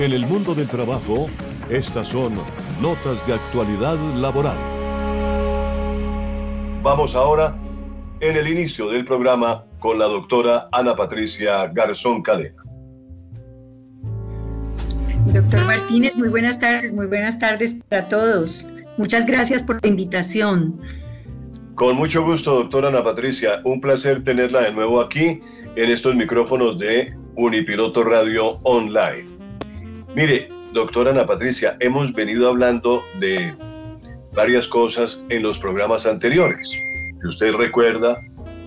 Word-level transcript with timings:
En 0.00 0.12
el 0.12 0.26
mundo 0.26 0.54
del 0.54 0.66
trabajo, 0.66 1.28
estas 1.68 2.08
son 2.08 2.32
notas 2.80 3.26
de 3.26 3.34
actualidad 3.34 3.98
laboral. 4.16 4.56
Vamos 6.82 7.14
ahora 7.14 7.54
en 8.20 8.34
el 8.34 8.48
inicio 8.48 8.88
del 8.88 9.04
programa 9.04 9.66
con 9.78 9.98
la 9.98 10.06
doctora 10.06 10.70
Ana 10.72 10.96
Patricia 10.96 11.66
Garzón 11.66 12.22
Cadena. 12.22 12.62
Doctor 15.34 15.66
Martínez, 15.66 16.16
muy 16.16 16.30
buenas 16.30 16.58
tardes, 16.58 16.94
muy 16.94 17.06
buenas 17.06 17.38
tardes 17.38 17.76
para 17.90 18.08
todos. 18.08 18.70
Muchas 18.96 19.26
gracias 19.26 19.62
por 19.62 19.82
la 19.82 19.90
invitación. 19.90 20.80
Con 21.74 21.96
mucho 21.96 22.24
gusto, 22.24 22.54
doctora 22.54 22.88
Ana 22.88 23.04
Patricia. 23.04 23.60
Un 23.64 23.82
placer 23.82 24.24
tenerla 24.24 24.62
de 24.62 24.72
nuevo 24.72 24.98
aquí 24.98 25.42
en 25.76 25.90
estos 25.90 26.14
micrófonos 26.14 26.78
de 26.78 27.14
Unipiloto 27.36 28.02
Radio 28.02 28.60
Online. 28.62 29.39
Mire, 30.14 30.48
doctora 30.72 31.12
Ana 31.12 31.24
Patricia, 31.24 31.76
hemos 31.78 32.12
venido 32.12 32.48
hablando 32.48 33.04
de 33.20 33.54
varias 34.32 34.66
cosas 34.66 35.22
en 35.28 35.42
los 35.42 35.58
programas 35.58 36.04
anteriores. 36.04 36.68
Si 36.68 37.28
usted 37.28 37.54
recuerda, 37.54 38.20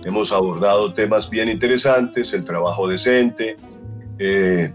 hemos 0.04 0.32
abordado 0.32 0.94
temas 0.94 1.28
bien 1.28 1.50
interesantes, 1.50 2.32
el 2.32 2.46
trabajo 2.46 2.88
decente, 2.88 3.56
eh, 4.18 4.72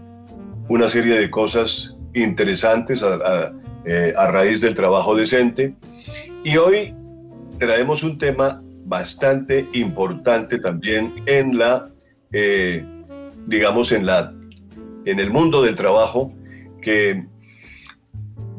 una 0.68 0.88
serie 0.88 1.18
de 1.18 1.28
cosas 1.28 1.96
interesantes 2.14 3.02
eh, 3.84 4.12
a, 4.16 4.30
raíz 4.30 4.60
del 4.60 4.74
trabajo 4.74 5.16
decente. 5.16 5.74
Y 6.44 6.56
hoy 6.56 6.94
traemos 7.58 8.04
un 8.04 8.16
tema 8.16 8.62
bastante 8.84 9.68
importante 9.72 10.58
también 10.60 11.12
en 11.26 11.58
la, 11.58 11.88
eh, 12.32 12.84
digamos, 13.46 13.90
en 13.90 14.06
la, 14.06 14.32
en 15.04 15.18
el 15.18 15.30
mundo 15.30 15.62
del 15.62 15.74
trabajo, 15.74 16.32
que 16.80 17.24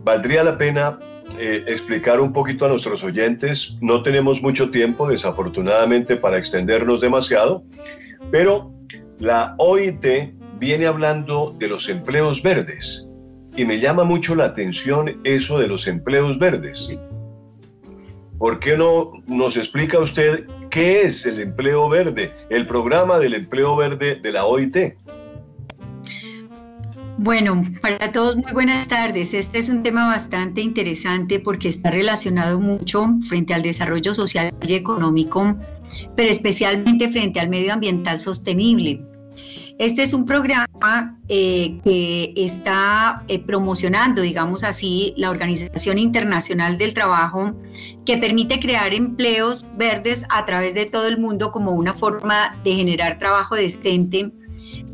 valdría 0.03 0.43
la 0.43 0.57
pena 0.57 0.99
eh, 1.39 1.63
explicar 1.67 2.19
un 2.19 2.33
poquito 2.33 2.65
a 2.65 2.69
nuestros 2.69 3.03
oyentes. 3.03 3.75
No 3.81 4.03
tenemos 4.03 4.41
mucho 4.41 4.69
tiempo, 4.69 5.07
desafortunadamente, 5.07 6.15
para 6.15 6.37
extendernos 6.37 7.01
demasiado, 7.01 7.63
pero 8.31 8.71
la 9.19 9.55
OIT 9.57 10.05
viene 10.59 10.85
hablando 10.85 11.55
de 11.57 11.67
los 11.67 11.89
empleos 11.89 12.41
verdes 12.43 13.05
y 13.55 13.65
me 13.65 13.79
llama 13.79 14.03
mucho 14.03 14.35
la 14.35 14.45
atención 14.45 15.19
eso 15.23 15.59
de 15.59 15.67
los 15.67 15.87
empleos 15.87 16.37
verdes. 16.37 16.87
¿Por 18.37 18.59
qué 18.59 18.77
no 18.77 19.11
nos 19.27 19.57
explica 19.57 19.99
usted 19.99 20.45
qué 20.69 21.03
es 21.03 21.25
el 21.25 21.39
empleo 21.39 21.87
verde, 21.89 22.33
el 22.49 22.65
programa 22.65 23.19
del 23.19 23.35
empleo 23.35 23.75
verde 23.75 24.15
de 24.15 24.31
la 24.31 24.45
OIT? 24.45 24.95
Bueno, 27.23 27.61
para 27.83 28.11
todos 28.11 28.35
muy 28.35 28.51
buenas 28.51 28.87
tardes. 28.87 29.35
Este 29.35 29.59
es 29.59 29.69
un 29.69 29.83
tema 29.83 30.07
bastante 30.07 30.59
interesante 30.61 31.39
porque 31.39 31.67
está 31.67 31.91
relacionado 31.91 32.59
mucho 32.59 33.05
frente 33.27 33.53
al 33.53 33.61
desarrollo 33.61 34.15
social 34.15 34.51
y 34.67 34.73
económico, 34.73 35.55
pero 36.15 36.31
especialmente 36.31 37.09
frente 37.09 37.39
al 37.39 37.47
medio 37.47 37.73
ambiental 37.73 38.19
sostenible. 38.19 39.05
Este 39.77 40.01
es 40.01 40.13
un 40.13 40.25
programa 40.25 41.19
eh, 41.27 41.79
que 41.83 42.33
está 42.35 43.23
eh, 43.27 43.37
promocionando, 43.37 44.23
digamos 44.23 44.63
así, 44.63 45.13
la 45.15 45.29
Organización 45.29 45.99
Internacional 45.99 46.79
del 46.79 46.95
Trabajo, 46.95 47.53
que 48.03 48.17
permite 48.17 48.59
crear 48.59 48.95
empleos 48.95 49.63
verdes 49.77 50.25
a 50.29 50.43
través 50.45 50.73
de 50.73 50.87
todo 50.87 51.07
el 51.07 51.19
mundo 51.19 51.51
como 51.51 51.71
una 51.73 51.93
forma 51.93 52.59
de 52.63 52.75
generar 52.75 53.19
trabajo 53.19 53.53
decente 53.53 54.31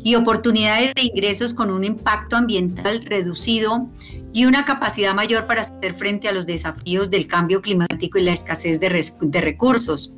y 0.08 0.14
oportunidades 0.14 0.94
de 0.94 1.02
ingresos 1.02 1.52
con 1.52 1.70
un 1.70 1.84
impacto 1.84 2.36
ambiental 2.36 3.04
reducido 3.04 3.88
y 4.32 4.46
una 4.46 4.64
capacidad 4.64 5.14
mayor 5.14 5.46
para 5.46 5.60
hacer 5.60 5.92
frente 5.92 6.28
a 6.28 6.32
los 6.32 6.46
desafíos 6.46 7.10
del 7.10 7.26
cambio 7.26 7.60
climático 7.60 8.18
y 8.18 8.22
la 8.22 8.32
escasez 8.32 8.80
de, 8.80 9.04
de 9.20 9.40
recursos. 9.40 10.14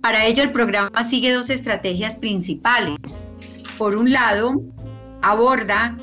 Para 0.00 0.26
ello, 0.26 0.42
el 0.42 0.50
programa 0.50 1.08
sigue 1.08 1.32
dos 1.32 1.50
estrategias 1.50 2.16
principales 2.16 3.26
por 3.78 3.96
un 3.96 4.12
lado, 4.12 4.60
aborda 5.22 5.96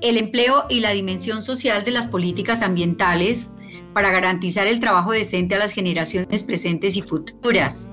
el 0.00 0.16
empleo 0.16 0.64
y 0.68 0.80
la 0.80 0.90
dimensión 0.90 1.42
social 1.42 1.84
de 1.84 1.90
las 1.90 2.08
políticas 2.08 2.62
ambientales 2.62 3.50
para 3.92 4.10
garantizar 4.10 4.66
el 4.66 4.80
trabajo 4.80 5.12
decente 5.12 5.54
a 5.54 5.58
las 5.58 5.72
generaciones 5.72 6.42
presentes 6.42 6.96
y 6.96 7.02
futuras. 7.02 7.88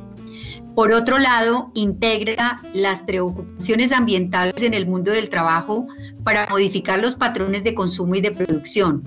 Por 0.78 0.92
otro 0.92 1.18
lado, 1.18 1.72
integra 1.74 2.62
las 2.72 3.02
preocupaciones 3.02 3.92
ambientales 3.92 4.62
en 4.62 4.76
el 4.76 4.86
mundo 4.86 5.10
del 5.10 5.28
trabajo 5.28 5.88
para 6.24 6.46
modificar 6.50 7.00
los 7.00 7.16
patrones 7.16 7.64
de 7.64 7.74
consumo 7.74 8.14
y 8.14 8.22
de 8.22 8.30
producción. 8.30 9.04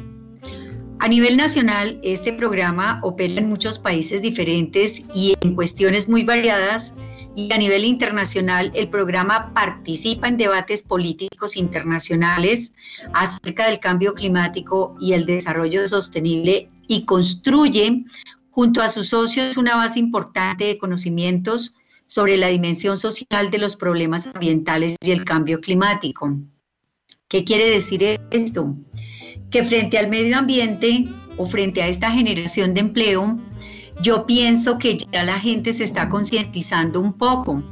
A 0.99 1.07
nivel 1.07 1.37
nacional, 1.37 2.01
este 2.03 2.33
programa 2.33 2.99
opera 3.05 3.35
en 3.35 3.49
muchos 3.49 3.79
países 3.79 4.21
diferentes 4.21 5.01
y 5.15 5.37
en 5.43 5.55
cuestiones 5.55 6.09
muy 6.09 6.25
variadas 6.25 6.93
y 7.37 7.53
a 7.53 7.59
nivel 7.59 7.85
internacional 7.85 8.73
el 8.75 8.91
programa 8.91 9.55
participa 9.55 10.27
en 10.27 10.39
debates 10.39 10.83
políticos 10.83 11.57
internacionales 11.57 12.73
acerca 13.13 13.69
del 13.69 13.79
cambio 13.79 14.15
climático 14.15 14.97
y 15.01 15.13
el 15.13 15.25
desarrollo 15.25 15.87
sostenible 15.87 16.69
y 16.89 17.05
construye 17.05 18.05
junto 18.51 18.83
a 18.83 18.89
sus 18.89 19.09
socios 19.09 19.57
una 19.57 19.77
base 19.77 19.99
importante 19.99 20.65
de 20.65 20.79
conocimientos 20.79 21.75
sobre 22.07 22.37
la 22.37 22.49
dimensión 22.49 22.99
social 22.99 23.51
de 23.51 23.59
los 23.59 23.77
problemas 23.77 24.27
ambientales 24.27 24.97
y 25.01 25.13
el 25.13 25.25
cambio 25.25 25.61
climático. 25.61 26.37
¿Qué 27.29 27.45
quiere 27.45 27.71
decir 27.71 28.03
esto? 28.31 28.75
Que 29.51 29.63
frente 29.63 29.97
al 29.97 30.11
medio 30.11 30.37
ambiente 30.37 31.09
o 31.37 31.47
frente 31.47 31.83
a 31.83 31.87
esta 31.87 32.11
generación 32.11 32.75
de 32.75 32.81
empleo, 32.81 33.39
yo 34.03 34.27
pienso 34.27 34.79
que 34.79 34.99
ya 35.13 35.23
la 35.23 35.39
gente 35.39 35.73
se 35.73 35.85
está 35.85 36.09
concientizando 36.09 37.01
un 37.01 37.13
poco. 37.13 37.63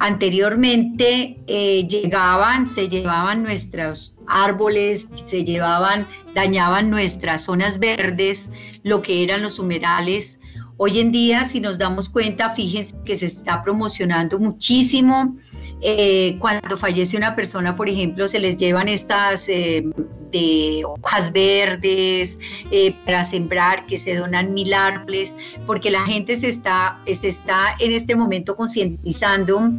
Anteriormente 0.00 1.40
eh, 1.46 1.86
llegaban, 1.88 2.68
se 2.68 2.88
llevaban 2.88 3.42
nuestros 3.42 4.18
árboles, 4.26 5.06
se 5.26 5.44
llevaban, 5.44 6.06
dañaban 6.34 6.90
nuestras 6.90 7.44
zonas 7.44 7.78
verdes, 7.78 8.50
lo 8.82 9.02
que 9.02 9.22
eran 9.22 9.42
los 9.42 9.58
humedales. 9.58 10.38
Hoy 10.76 10.98
en 10.98 11.12
día, 11.12 11.44
si 11.44 11.60
nos 11.60 11.78
damos 11.78 12.08
cuenta, 12.08 12.50
fíjense 12.50 12.94
que 13.04 13.14
se 13.14 13.26
está 13.26 13.62
promocionando 13.62 14.38
muchísimo 14.38 15.36
eh, 15.80 16.36
cuando 16.40 16.76
fallece 16.76 17.16
una 17.16 17.36
persona, 17.36 17.76
por 17.76 17.88
ejemplo, 17.88 18.26
se 18.26 18.40
les 18.40 18.56
llevan 18.56 18.88
estas 18.88 19.48
eh, 19.48 19.84
de 20.32 20.82
hojas 20.84 21.32
verdes 21.32 22.38
eh, 22.70 22.96
para 23.04 23.22
sembrar, 23.22 23.86
que 23.86 23.98
se 23.98 24.16
donan 24.16 24.54
mil 24.54 24.72
árboles, 24.72 25.36
porque 25.66 25.90
la 25.90 26.00
gente 26.00 26.34
se 26.36 26.48
está, 26.48 27.00
se 27.06 27.28
está 27.28 27.76
en 27.78 27.92
este 27.92 28.16
momento 28.16 28.56
concientizando 28.56 29.70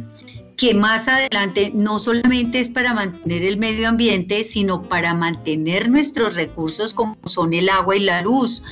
que 0.56 0.74
más 0.74 1.08
adelante 1.08 1.72
no 1.74 1.98
solamente 1.98 2.60
es 2.60 2.68
para 2.68 2.94
mantener 2.94 3.42
el 3.42 3.56
medio 3.56 3.88
ambiente, 3.88 4.44
sino 4.44 4.82
para 4.88 5.14
mantener 5.14 5.88
nuestros 5.88 6.36
recursos 6.36 6.94
como 6.94 7.16
son 7.24 7.54
el 7.54 7.68
agua 7.68 7.96
y 7.96 8.00
la 8.00 8.22
luz. 8.22 8.62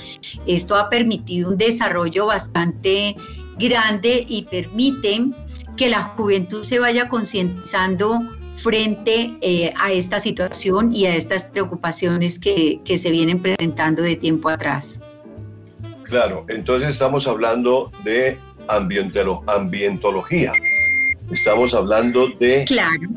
Esto 0.47 0.77
ha 0.77 0.89
permitido 0.89 1.51
un 1.51 1.59
desarrollo 1.59 2.27
bastante 2.27 3.17
grande 3.59 4.25
y 4.29 4.45
permite 4.45 5.31
que 5.77 5.89
la 5.89 6.03
juventud 6.03 6.63
se 6.63 6.79
vaya 6.79 7.09
concientizando 7.09 8.21
frente 8.55 9.37
eh, 9.41 9.73
a 9.79 9.93
esta 9.93 10.21
situación 10.21 10.95
y 10.95 11.07
a 11.07 11.17
estas 11.17 11.47
preocupaciones 11.47 12.39
que, 12.39 12.81
se 12.85 13.11
vienen 13.11 13.41
presentando 13.41 14.03
de 14.03 14.17
tiempo 14.17 14.49
atrás. 14.49 15.01
Claro, 16.05 16.45
entonces 16.49 16.91
estamos 16.91 17.27
hablando 17.27 17.91
de 18.05 18.39
ambientología, 18.69 20.53
estamos 21.33 21.75
hablando 21.75 22.29
de 22.29 22.65
claro. 22.67 23.09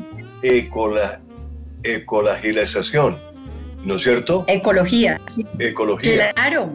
ecola, 0.42 1.20
ecologización, 1.82 3.18
¿no 3.84 3.96
es 3.96 4.02
cierto? 4.02 4.44
Ecología. 4.48 5.20
Ecología. 5.58 6.32
Claro. 6.32 6.70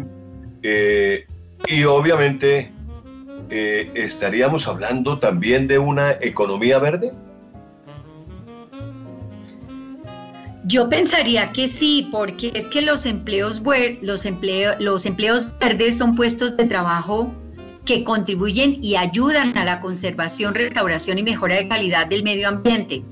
Eh, 0.63 1.25
y 1.67 1.83
obviamente 1.83 2.71
eh, 3.49 3.91
¿estaríamos 3.95 4.67
hablando 4.67 5.19
también 5.19 5.67
de 5.67 5.79
una 5.79 6.11
economía 6.21 6.79
verde? 6.79 7.11
Yo 10.65 10.87
pensaría 10.87 11.51
que 11.51 11.67
sí, 11.67 12.07
porque 12.11 12.51
es 12.53 12.65
que 12.65 12.81
los 12.81 13.05
empleos, 13.05 13.61
los, 14.01 14.25
los 14.79 15.05
empleos 15.05 15.59
verdes 15.59 15.97
son 15.97 16.15
puestos 16.15 16.55
de 16.55 16.65
trabajo 16.65 17.33
que 17.85 18.03
contribuyen 18.03 18.77
y 18.83 18.95
ayudan 18.95 19.57
a 19.57 19.65
la 19.65 19.79
conservación, 19.79 20.55
restauración 20.55 21.19
y 21.19 21.23
mejora 21.23 21.55
de 21.55 21.67
calidad 21.67 22.07
del 22.07 22.23
medio 22.23 22.47
ambiente 22.47 23.03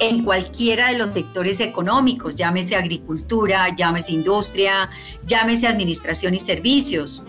en 0.00 0.24
cualquiera 0.24 0.92
de 0.92 0.98
los 0.98 1.10
sectores 1.10 1.60
económicos, 1.60 2.36
llámese 2.36 2.76
agricultura, 2.76 3.74
llámese 3.74 4.12
industria, 4.12 4.90
llámese 5.26 5.66
administración 5.66 6.34
y 6.34 6.38
servicios. 6.38 7.24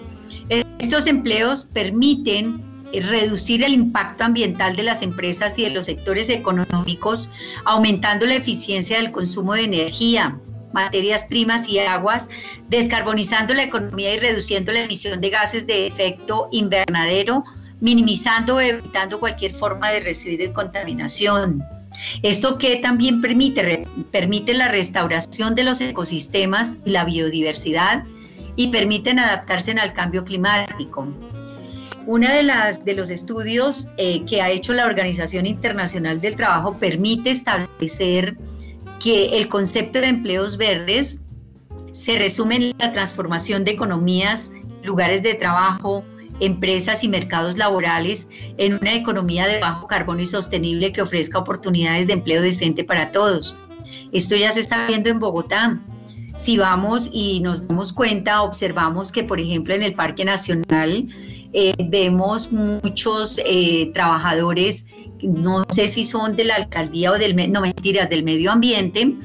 Estos 0.80 1.08
empleos 1.08 1.66
permiten 1.74 2.64
eh, 2.92 3.02
reducir 3.02 3.64
el 3.64 3.74
impacto 3.74 4.24
ambiental 4.24 4.76
de 4.76 4.84
las 4.84 5.02
empresas 5.02 5.58
y 5.60 5.64
de 5.64 5.72
los 5.72 5.86
sectores 5.86 6.30
económicos, 6.30 7.32
aumentando 7.66 8.26
la 8.26 8.36
eficiencia 8.36 8.98
del 8.98 9.12
consumo 9.12 9.54
de 9.54 9.64
energía, 9.64 10.40
materias 10.74 11.26
primas 11.26 11.68
y 11.68 11.80
aguas, 11.80 12.30
descarbonizando 12.70 13.54
la 13.54 13.64
economía 13.64 14.14
y 14.14 14.20
reduciendo 14.20 14.72
la 14.72 14.84
emisión 14.84 15.22
de 15.22 15.30
gases 15.30 15.68
de 15.68 15.88
efecto 15.88 16.48
invernadero, 16.52 17.44
minimizando 17.82 18.56
o 18.56 18.60
evitando 18.60 19.20
cualquier 19.20 19.54
forma 19.54 19.90
de 19.92 20.02
residuo 20.02 20.46
y 20.46 20.54
contaminación. 20.54 21.64
Esto 22.22 22.58
que 22.58 22.78
también 22.78 23.22
permite, 23.22 23.88
permite 24.12 24.54
la 24.54 24.68
restauración 24.68 25.56
de 25.56 25.64
los 25.64 25.82
ecosistemas 25.82 26.76
y 26.86 26.92
la 26.92 27.06
biodiversidad 27.06 28.04
y 28.56 28.68
permiten 28.68 29.20
adaptarse 29.20 29.72
al 29.72 29.94
cambio 29.94 30.24
climático. 30.24 31.08
Una 32.06 32.34
de 32.34 32.44
las 32.44 32.84
de 32.86 32.96
los 32.96 33.10
estudios 33.12 33.88
eh, 33.98 34.26
que 34.26 34.42
ha 34.42 34.50
hecho 34.50 34.74
la 34.74 34.86
Organización 34.86 35.46
Internacional 35.46 36.20
del 36.20 36.36
Trabajo 36.36 36.78
permite 36.78 37.30
establecer 37.30 38.36
que 39.00 39.38
el 39.38 39.48
concepto 39.48 40.00
de 40.00 40.08
empleos 40.08 40.58
verdes 40.58 41.22
se 41.92 42.18
resume 42.18 42.56
en 42.56 42.76
la 42.78 42.92
transformación 42.92 43.64
de 43.64 43.72
economías, 43.72 44.52
lugares 44.84 45.24
de 45.24 45.34
trabajo, 45.34 46.04
empresas 46.40 47.04
y 47.04 47.10
mercados 47.10 47.58
laborales 47.58 48.28
en 48.58 48.76
una 48.76 48.94
economía 48.94 49.48
de 49.48 49.60
bajo 49.60 49.88
carbono 49.88 50.22
y 50.22 50.26
sostenible 50.26 50.92
que 50.92 51.02
ofrezca 51.02 51.40
oportunidades 51.40 52.08
de 52.08 52.14
empleo 52.14 52.42
decente 52.42 52.84
para 52.84 53.12
todos. 53.12 53.58
Esto 54.12 54.36
ya 54.36 54.52
se 54.52 54.62
está 54.62 54.88
viendo 54.88 55.10
en 55.10 55.20
Bogotá. 55.20 55.80
Si 56.36 56.58
vamos 56.58 57.10
y 57.12 57.42
nos 57.42 57.68
damos 57.68 57.92
cuenta, 57.92 58.42
observamos 58.42 59.12
que, 59.12 59.24
por 59.24 59.40
ejemplo, 59.40 59.74
en 59.74 59.84
el 59.84 59.94
Parque 59.94 60.24
Nacional 60.24 61.08
eh, 61.54 61.74
vemos 61.86 62.52
muchos 62.52 63.40
eh, 63.46 63.92
trabajadores, 63.94 64.86
no 65.22 65.64
sé 65.72 65.88
si 65.88 66.06
son 66.06 66.36
de 66.36 66.46
la 66.46 66.56
alcaldía 66.56 67.12
o 67.12 67.18
del, 67.18 67.52
no 67.52 67.62
mentiras, 67.62 68.10
del 68.10 68.24
medio 68.24 68.52
ambiente, 68.52 69.18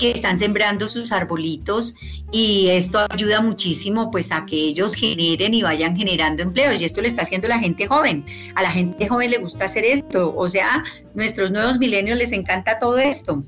que 0.00 0.12
están 0.12 0.38
sembrando 0.38 0.88
sus 0.88 1.12
arbolitos 1.12 1.94
y 2.32 2.68
esto 2.68 3.06
ayuda 3.10 3.42
muchísimo 3.42 4.10
pues 4.10 4.32
a 4.32 4.46
que 4.46 4.56
ellos 4.56 4.94
generen 4.94 5.52
y 5.52 5.62
vayan 5.62 5.94
generando 5.94 6.42
empleos 6.42 6.80
y 6.80 6.86
esto 6.86 7.02
lo 7.02 7.06
está 7.06 7.22
haciendo 7.22 7.48
la 7.48 7.58
gente 7.58 7.86
joven. 7.86 8.24
A 8.54 8.62
la 8.62 8.70
gente 8.70 9.06
joven 9.06 9.30
le 9.30 9.38
gusta 9.38 9.66
hacer 9.66 9.84
esto, 9.84 10.34
o 10.34 10.48
sea, 10.48 10.82
nuestros 11.14 11.50
nuevos 11.50 11.78
milenios 11.78 12.18
les 12.18 12.32
encanta 12.32 12.78
todo 12.78 12.98
esto. 12.98 13.44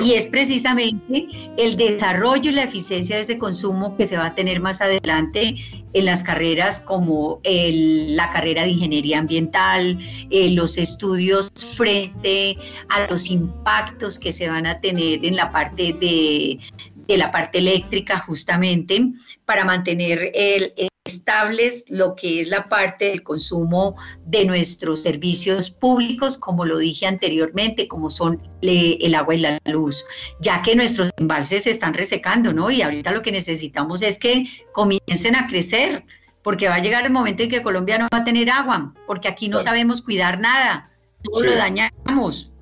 Y 0.00 0.14
es 0.14 0.26
precisamente 0.26 1.28
el 1.56 1.76
desarrollo 1.76 2.50
y 2.50 2.54
la 2.54 2.64
eficiencia 2.64 3.16
de 3.16 3.22
ese 3.22 3.38
consumo 3.38 3.96
que 3.96 4.06
se 4.06 4.16
va 4.16 4.26
a 4.26 4.34
tener 4.34 4.60
más 4.60 4.80
adelante 4.80 5.54
en 5.92 6.04
las 6.04 6.22
carreras 6.22 6.80
como 6.80 7.40
la 7.44 8.30
carrera 8.30 8.62
de 8.62 8.70
ingeniería 8.70 9.18
ambiental, 9.18 9.98
eh, 10.30 10.50
los 10.50 10.78
estudios 10.78 11.50
frente 11.76 12.56
a 12.88 13.10
los 13.10 13.30
impactos 13.30 14.18
que 14.18 14.32
se 14.32 14.48
van 14.48 14.66
a 14.66 14.80
tener 14.80 15.24
en 15.24 15.36
la 15.36 15.52
parte 15.52 15.94
de, 16.00 16.58
de 17.06 17.16
la 17.16 17.30
parte 17.30 17.58
eléctrica 17.58 18.18
justamente 18.18 19.12
para 19.44 19.64
mantener 19.64 20.32
el, 20.34 20.72
estables 21.06 21.84
lo 21.88 22.14
que 22.16 22.40
es 22.40 22.48
la 22.48 22.68
parte 22.68 23.06
del 23.06 23.22
consumo 23.22 23.96
de 24.24 24.44
nuestros 24.44 25.02
servicios 25.02 25.70
públicos, 25.70 26.36
como 26.36 26.64
lo 26.64 26.78
dije 26.78 27.06
anteriormente, 27.06 27.88
como 27.88 28.10
son 28.10 28.40
el 28.62 29.14
agua 29.14 29.34
y 29.34 29.38
la 29.38 29.60
luz, 29.64 30.04
ya 30.40 30.62
que 30.62 30.74
nuestros 30.74 31.10
embalses 31.18 31.64
se 31.64 31.70
están 31.70 31.94
resecando, 31.94 32.52
¿no? 32.52 32.70
Y 32.70 32.82
ahorita 32.82 33.12
lo 33.12 33.22
que 33.22 33.32
necesitamos 33.32 34.02
es 34.02 34.18
que 34.18 34.46
comiencen 34.72 35.36
a 35.36 35.46
crecer, 35.46 36.04
porque 36.42 36.68
va 36.68 36.76
a 36.76 36.80
llegar 36.80 37.04
el 37.04 37.12
momento 37.12 37.42
en 37.42 37.50
que 37.50 37.62
Colombia 37.62 37.98
no 37.98 38.08
va 38.12 38.18
a 38.18 38.24
tener 38.24 38.50
agua, 38.50 38.94
porque 39.06 39.28
aquí 39.28 39.48
no 39.48 39.62
sabemos 39.62 40.02
cuidar 40.02 40.38
nada, 40.40 40.90
todo 41.22 41.42
lo 41.42 41.54
dañamos. 41.54 42.52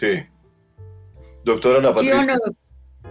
Sí. 0.00 0.24
Doctora 1.44 1.78
Ana 1.78 1.92
Patricia, 1.92 2.38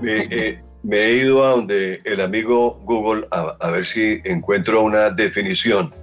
eh, 0.02 0.62
me 0.84 0.98
he 0.98 1.14
ido 1.14 1.46
a 1.46 1.52
donde 1.52 2.02
el 2.04 2.22
amigo 2.22 2.80
Google 2.84 3.26
a, 3.32 3.72
ver 3.72 3.86
si 3.86 4.22
encuentro 4.26 4.84
una 4.84 5.10
definición 5.10 5.94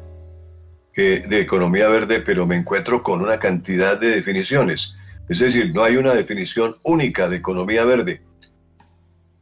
de 0.94 1.40
economía 1.40 1.88
verde, 1.88 2.20
pero 2.20 2.46
me 2.46 2.56
encuentro 2.56 3.02
con 3.02 3.22
una 3.22 3.38
cantidad 3.38 3.98
de 3.98 4.10
definiciones. 4.10 4.94
Es 5.28 5.38
decir, 5.38 5.72
no 5.72 5.82
hay 5.84 5.96
una 5.96 6.14
definición 6.14 6.76
única 6.82 7.28
de 7.28 7.36
economía 7.36 7.84
verde. 7.84 8.22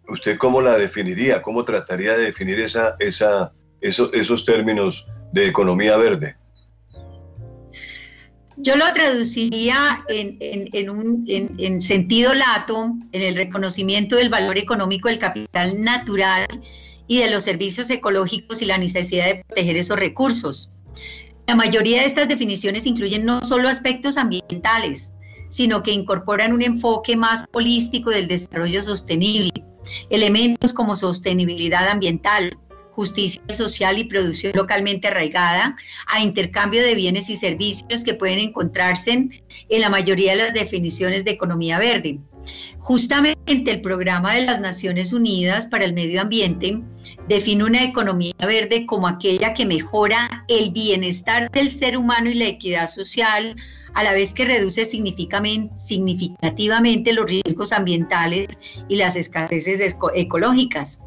¿Usted 0.08 0.38
cómo 0.38 0.60
la 0.60 0.76
definiría? 0.76 1.42
¿Cómo 1.42 1.64
trataría 1.64 2.16
de 2.16 2.24
definir 2.24 2.60
esa, 2.60 2.96
esa, 2.98 3.52
esos 3.80 4.44
términos 4.44 5.06
de 5.32 5.46
economía 5.46 5.96
verde? 5.96 6.36
Yo 8.60 8.74
lo 8.74 8.92
traduciría 8.92 10.04
en, 10.08 10.90
un, 10.90 11.24
en, 11.28 11.80
sentido 11.80 12.34
lato, 12.34 12.92
en 13.12 13.22
el 13.22 13.36
reconocimiento 13.36 14.16
del 14.16 14.30
valor 14.30 14.58
económico 14.58 15.08
del 15.08 15.20
capital 15.20 15.80
natural 15.80 16.46
y 17.06 17.18
de 17.18 17.30
los 17.30 17.44
servicios 17.44 17.88
ecológicos 17.88 18.60
y 18.60 18.64
la 18.64 18.76
necesidad 18.76 19.26
de 19.26 19.44
proteger 19.44 19.76
esos 19.76 19.98
recursos. 19.98 20.74
La 21.46 21.54
mayoría 21.54 22.00
de 22.00 22.06
estas 22.06 22.28
definiciones 22.28 22.84
incluyen 22.84 23.24
no 23.24 23.44
solo 23.44 23.68
aspectos 23.68 24.16
ambientales, 24.16 25.12
sino 25.48 25.82
que 25.82 25.92
incorporan 25.92 26.52
un 26.52 26.62
enfoque 26.62 27.16
más 27.16 27.46
holístico 27.54 28.10
del 28.10 28.26
desarrollo 28.26 28.82
sostenible, 28.82 29.52
elementos 30.10 30.72
como 30.72 30.96
sostenibilidad 30.96 31.88
ambiental, 31.88 32.58
justicia 32.98 33.40
social 33.48 33.96
y 33.96 34.02
producción 34.02 34.52
localmente 34.56 35.06
arraigada, 35.06 35.76
a 36.08 36.20
intercambio 36.20 36.82
de 36.82 36.96
bienes 36.96 37.30
y 37.30 37.36
servicios 37.36 38.02
que 38.02 38.14
pueden 38.14 38.40
encontrarse 38.40 39.12
en, 39.12 39.30
la 39.68 39.88
mayoría 39.88 40.32
de 40.32 40.42
las 40.42 40.52
definiciones 40.52 41.24
de 41.24 41.30
economía 41.30 41.78
verde. 41.78 42.18
Justamente 42.80 43.70
el 43.70 43.82
programa 43.82 44.34
de 44.34 44.46
las 44.46 44.58
Naciones 44.58 45.12
Unidas 45.12 45.68
para 45.68 45.84
el 45.84 45.92
Medio 45.92 46.20
Ambiente 46.20 46.82
define 47.28 47.62
una 47.62 47.84
economía 47.84 48.34
verde 48.40 48.84
como 48.84 49.06
aquella 49.06 49.54
que 49.54 49.64
mejora 49.64 50.44
el 50.48 50.72
bienestar 50.72 51.48
del 51.52 51.70
ser 51.70 51.96
humano 51.96 52.30
y 52.30 52.34
la 52.34 52.46
equidad 52.46 52.88
social, 52.88 53.54
a 53.94 54.02
la 54.02 54.12
vez 54.12 54.34
que 54.34 54.44
reduce 54.44 54.84
significativamente 54.84 57.12
los 57.12 57.30
riesgos 57.30 57.72
ambientales 57.72 58.48
y 58.88 58.96
las 58.96 59.14
escaseces 59.14 59.96
ecológicas. 60.14 60.98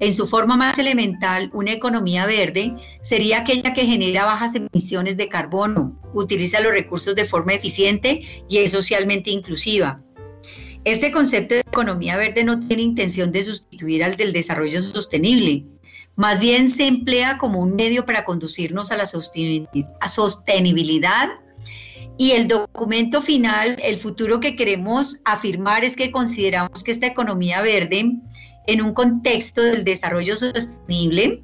En 0.00 0.12
su 0.12 0.26
forma 0.26 0.56
más 0.56 0.78
elemental, 0.78 1.50
una 1.52 1.72
economía 1.72 2.26
verde 2.26 2.74
sería 3.02 3.38
aquella 3.38 3.72
que 3.72 3.86
genera 3.86 4.24
bajas 4.24 4.54
emisiones 4.54 5.16
de 5.16 5.28
carbono, 5.28 5.98
utiliza 6.12 6.60
los 6.60 6.72
recursos 6.72 7.14
de 7.14 7.24
forma 7.24 7.54
eficiente 7.54 8.22
y 8.48 8.58
es 8.58 8.72
socialmente 8.72 9.30
inclusiva. 9.30 10.02
Este 10.84 11.12
concepto 11.12 11.54
de 11.54 11.60
economía 11.60 12.16
verde 12.16 12.42
no 12.42 12.58
tiene 12.58 12.82
intención 12.82 13.30
de 13.30 13.44
sustituir 13.44 14.02
al 14.02 14.16
del 14.16 14.32
desarrollo 14.32 14.80
sostenible, 14.80 15.64
más 16.16 16.40
bien 16.40 16.68
se 16.68 16.86
emplea 16.86 17.38
como 17.38 17.60
un 17.60 17.74
medio 17.74 18.04
para 18.04 18.24
conducirnos 18.24 18.90
a 18.90 18.96
la 18.96 19.06
sostenibilidad 19.06 21.30
y 22.18 22.32
el 22.32 22.46
documento 22.46 23.22
final, 23.22 23.76
el 23.82 23.96
futuro 23.96 24.38
que 24.38 24.54
queremos 24.54 25.20
afirmar 25.24 25.84
es 25.84 25.96
que 25.96 26.10
consideramos 26.10 26.82
que 26.82 26.92
esta 26.92 27.06
economía 27.06 27.62
verde 27.62 28.16
en 28.66 28.82
un 28.82 28.94
contexto 28.94 29.62
del 29.62 29.84
desarrollo 29.84 30.36
sostenible 30.36 31.42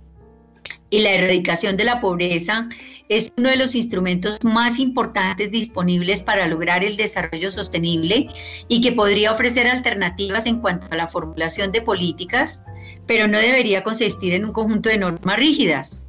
y 0.90 1.00
la 1.00 1.10
erradicación 1.10 1.76
de 1.76 1.84
la 1.84 2.00
pobreza 2.00 2.68
es 3.08 3.32
uno 3.38 3.48
de 3.48 3.56
los 3.56 3.74
instrumentos 3.74 4.38
más 4.42 4.78
importantes 4.78 5.50
disponibles 5.50 6.22
para 6.22 6.46
lograr 6.46 6.84
el 6.84 6.96
desarrollo 6.96 7.50
sostenible 7.50 8.28
y 8.68 8.80
que 8.80 8.92
podría 8.92 9.32
ofrecer 9.32 9.66
alternativas 9.66 10.46
en 10.46 10.60
cuanto 10.60 10.86
a 10.90 10.96
la 10.96 11.08
formulación 11.08 11.72
de 11.72 11.82
políticas, 11.82 12.62
pero 13.06 13.26
no 13.26 13.38
debería 13.38 13.82
consistir 13.82 14.34
en 14.34 14.44
un 14.44 14.52
conjunto 14.52 14.88
de 14.88 14.98
normas 14.98 15.38
rígidas. 15.38 16.00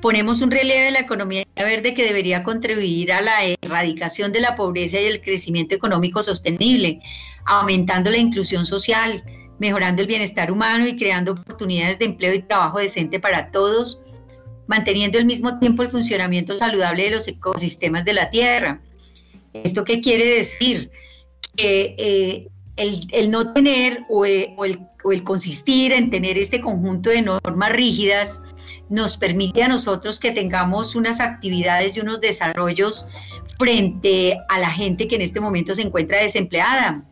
Ponemos 0.00 0.42
un 0.42 0.50
relieve 0.50 0.86
de 0.86 0.90
la 0.90 1.00
economía 1.00 1.44
verde 1.56 1.94
que 1.94 2.04
debería 2.04 2.42
contribuir 2.42 3.12
a 3.12 3.22
la 3.22 3.44
erradicación 3.44 4.32
de 4.32 4.40
la 4.40 4.54
pobreza 4.54 5.00
y 5.00 5.06
el 5.06 5.22
crecimiento 5.22 5.74
económico 5.74 6.22
sostenible, 6.22 7.00
aumentando 7.46 8.10
la 8.10 8.18
inclusión 8.18 8.66
social, 8.66 9.24
mejorando 9.58 10.02
el 10.02 10.08
bienestar 10.08 10.50
humano 10.50 10.86
y 10.86 10.96
creando 10.96 11.32
oportunidades 11.32 11.98
de 11.98 12.06
empleo 12.06 12.34
y 12.34 12.42
trabajo 12.42 12.78
decente 12.78 13.20
para 13.20 13.50
todos, 13.50 14.00
manteniendo 14.66 15.18
al 15.18 15.26
mismo 15.26 15.58
tiempo 15.58 15.82
el 15.82 15.90
funcionamiento 15.90 16.58
saludable 16.58 17.04
de 17.04 17.10
los 17.10 17.28
ecosistemas 17.28 18.04
de 18.04 18.14
la 18.14 18.30
Tierra. 18.30 18.80
¿Esto 19.52 19.84
qué 19.84 20.00
quiere 20.00 20.26
decir? 20.26 20.90
Que 21.56 21.94
eh, 21.98 22.48
el, 22.76 23.30
no 23.30 23.52
tener 23.52 24.04
o 24.08 24.24
el, 24.24 24.84
consistir 25.24 25.92
en 25.92 26.10
tener 26.10 26.38
este 26.38 26.60
conjunto 26.60 27.10
de 27.10 27.22
normas 27.22 27.72
rígidas 27.72 28.42
nos 28.88 29.16
permite 29.16 29.62
a 29.62 29.68
nosotros 29.68 30.18
que 30.18 30.32
tengamos 30.32 30.94
unas 30.94 31.20
actividades 31.20 31.96
y 31.96 32.00
unos 32.00 32.20
desarrollos 32.20 33.06
frente 33.58 34.36
a 34.48 34.58
la 34.58 34.70
gente 34.70 35.06
que 35.06 35.16
en 35.16 35.22
este 35.22 35.40
momento 35.40 35.74
se 35.74 35.82
encuentra 35.82 36.18
desempleada 36.18 37.04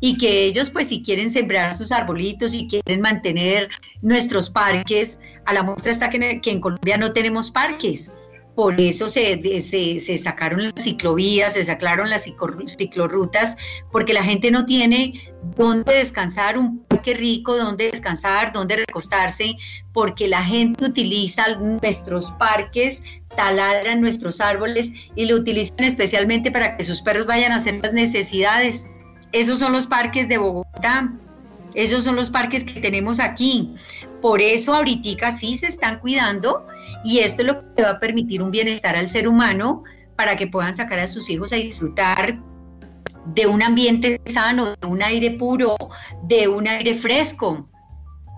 y 0.00 0.18
que 0.18 0.44
ellos 0.44 0.70
pues 0.70 0.88
si 0.88 1.02
quieren 1.02 1.30
sembrar 1.30 1.74
sus 1.74 1.92
arbolitos 1.92 2.54
y 2.54 2.68
quieren 2.68 3.00
mantener 3.00 3.68
nuestros 4.02 4.50
parques, 4.50 5.20
a 5.46 5.52
la 5.52 5.62
muestra 5.62 5.90
está 5.90 6.10
que, 6.10 6.40
en 6.44 6.60
Colombia 6.60 6.96
no 6.96 7.12
tenemos 7.12 7.50
parques. 7.50 8.12
por 8.54 8.80
eso 8.80 9.10
se, 9.10 9.38
se, 9.60 10.18
sacaron 10.18 10.62
las 10.62 10.84
ciclovías, 10.84 11.52
se 11.52 11.64
sacaron 11.64 12.08
las 12.08 12.24
ciclorrutas, 12.24 13.56
porque 13.92 14.14
la 14.14 14.22
gente 14.22 14.50
no 14.50 14.64
tiene 14.64 15.12
dónde 15.56 15.94
descansar, 15.96 16.56
un 16.56 16.78
parque 16.84 17.12
rico, 17.12 17.54
dónde 17.54 17.90
descansar, 17.90 18.52
dónde 18.52 18.76
recostarse, 18.76 19.56
porque 19.92 20.26
la 20.26 20.42
gente 20.42 20.86
utiliza 20.86 21.56
nuestros 21.56 22.32
parques, 22.38 23.02
taladran 23.36 24.00
nuestros 24.00 24.40
árboles 24.40 24.90
y 25.14 25.26
lo 25.26 25.36
utilizan 25.36 25.84
especialmente 25.84 26.50
para 26.50 26.78
que 26.78 26.84
sus 26.84 27.02
perros 27.02 27.26
vayan 27.26 27.52
a 27.52 27.56
hacer 27.56 27.78
las 27.82 27.92
necesidades. 27.92 28.86
Esos 29.36 29.58
son 29.58 29.74
los 29.74 29.86
parques 29.86 30.30
de 30.30 30.38
Bogotá. 30.38 31.12
Esos 31.74 32.04
son 32.04 32.16
los 32.16 32.30
parques 32.30 32.64
que 32.64 32.80
tenemos 32.80 33.20
aquí. 33.20 33.74
Por 34.22 34.40
eso 34.40 34.74
ahorita 34.74 35.30
sí 35.30 35.56
se 35.56 35.66
están 35.66 35.98
cuidando 35.98 36.66
y 37.04 37.18
esto 37.18 37.42
es 37.42 37.48
lo 37.48 37.74
que 37.74 37.82
va 37.82 37.90
a 37.90 38.00
permitir 38.00 38.42
un 38.42 38.50
bienestar 38.50 38.96
al 38.96 39.10
ser 39.10 39.28
humano 39.28 39.84
para 40.16 40.38
que 40.38 40.46
puedan 40.46 40.74
sacar 40.74 41.00
a 41.00 41.06
sus 41.06 41.28
hijos 41.28 41.52
a 41.52 41.56
disfrutar 41.56 42.42
de 43.34 43.46
un 43.46 43.62
ambiente 43.62 44.18
sano, 44.24 44.74
de 44.74 44.86
un 44.86 45.02
aire 45.02 45.32
puro, 45.32 45.76
de 46.22 46.48
un 46.48 46.66
aire 46.66 46.94
fresco. 46.94 47.68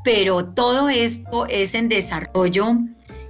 Pero 0.03 0.47
todo 0.47 0.89
esto 0.89 1.47
es 1.47 1.75
en 1.75 1.89
desarrollo 1.89 2.77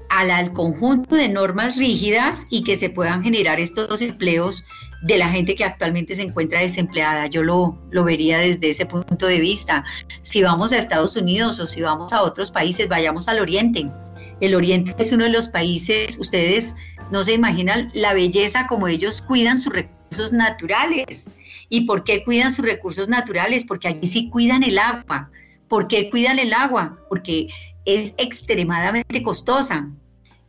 al, 0.08 0.30
al 0.30 0.54
conjunto 0.54 1.16
de 1.16 1.28
normas 1.28 1.76
rígidas 1.76 2.46
y 2.48 2.64
que 2.64 2.76
se 2.76 2.88
puedan 2.88 3.22
generar 3.22 3.60
estos 3.60 4.00
empleos 4.00 4.64
de 5.02 5.18
la 5.18 5.28
gente 5.28 5.54
que 5.54 5.64
actualmente 5.64 6.14
se 6.14 6.22
encuentra 6.22 6.60
desempleada. 6.60 7.26
Yo 7.26 7.42
lo, 7.42 7.78
lo 7.90 8.04
vería 8.04 8.38
desde 8.38 8.70
ese 8.70 8.86
punto 8.86 9.26
de 9.26 9.40
vista. 9.40 9.84
Si 10.22 10.42
vamos 10.42 10.72
a 10.72 10.78
Estados 10.78 11.16
Unidos 11.16 11.60
o 11.60 11.66
si 11.66 11.82
vamos 11.82 12.12
a 12.12 12.22
otros 12.22 12.50
países, 12.50 12.88
vayamos 12.88 13.28
al 13.28 13.40
Oriente. 13.40 13.90
El 14.40 14.54
Oriente 14.54 14.94
es 14.98 15.12
uno 15.12 15.24
de 15.24 15.30
los 15.30 15.48
países, 15.48 16.18
ustedes 16.18 16.74
no 17.10 17.22
se 17.24 17.34
imaginan 17.34 17.90
la 17.94 18.12
belleza 18.12 18.66
como 18.66 18.86
ellos 18.88 19.22
cuidan 19.22 19.58
sus 19.58 19.72
recursos 19.72 20.32
naturales. 20.32 21.30
¿Y 21.68 21.82
por 21.82 22.04
qué 22.04 22.24
cuidan 22.24 22.52
sus 22.52 22.64
recursos 22.64 23.08
naturales? 23.08 23.64
Porque 23.64 23.88
allí 23.88 24.06
sí 24.06 24.30
cuidan 24.30 24.62
el 24.62 24.78
agua. 24.78 25.30
¿Por 25.68 25.86
qué 25.88 26.08
cuidan 26.10 26.38
el 26.38 26.52
agua? 26.52 26.98
Porque 27.08 27.48
es 27.84 28.14
extremadamente 28.16 29.22
costosa. 29.22 29.88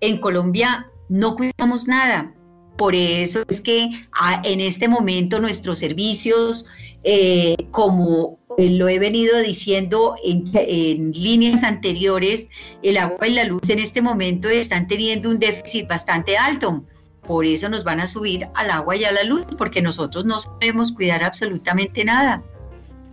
En 0.01 0.19
Colombia 0.19 0.87
no 1.09 1.35
cuidamos 1.35 1.87
nada. 1.87 2.33
Por 2.79 2.95
eso 2.95 3.43
es 3.49 3.59
que 3.59 3.89
ah, 4.13 4.41
en 4.45 4.61
este 4.61 4.87
momento 4.87 5.41
nuestros 5.41 5.79
servicios, 5.79 6.65
eh, 7.03 7.57
como 7.71 8.39
lo 8.57 8.87
he 8.87 8.99
venido 8.99 9.37
diciendo 9.39 10.15
en, 10.23 11.11
líneas 11.11 11.63
anteriores, 11.63 12.47
el 12.81 12.95
agua 12.95 13.27
y 13.27 13.33
la 13.33 13.43
luz 13.43 13.69
en 13.69 13.79
este 13.79 14.01
momento 14.01 14.47
están 14.47 14.87
teniendo 14.87 15.29
un 15.29 15.39
déficit 15.39 15.89
bastante 15.89 16.37
alto. 16.37 16.85
Por 17.27 17.45
eso 17.45 17.67
nos 17.67 17.83
van 17.83 17.99
a 17.99 18.07
subir 18.07 18.47
al 18.55 18.71
agua 18.71 18.95
y 18.95 19.03
a 19.03 19.11
la 19.11 19.25
luz, 19.25 19.45
porque 19.57 19.81
nosotros 19.81 20.23
no 20.23 20.39
sabemos 20.39 20.93
cuidar 20.93 21.21
absolutamente 21.21 22.05
nada. 22.05 22.41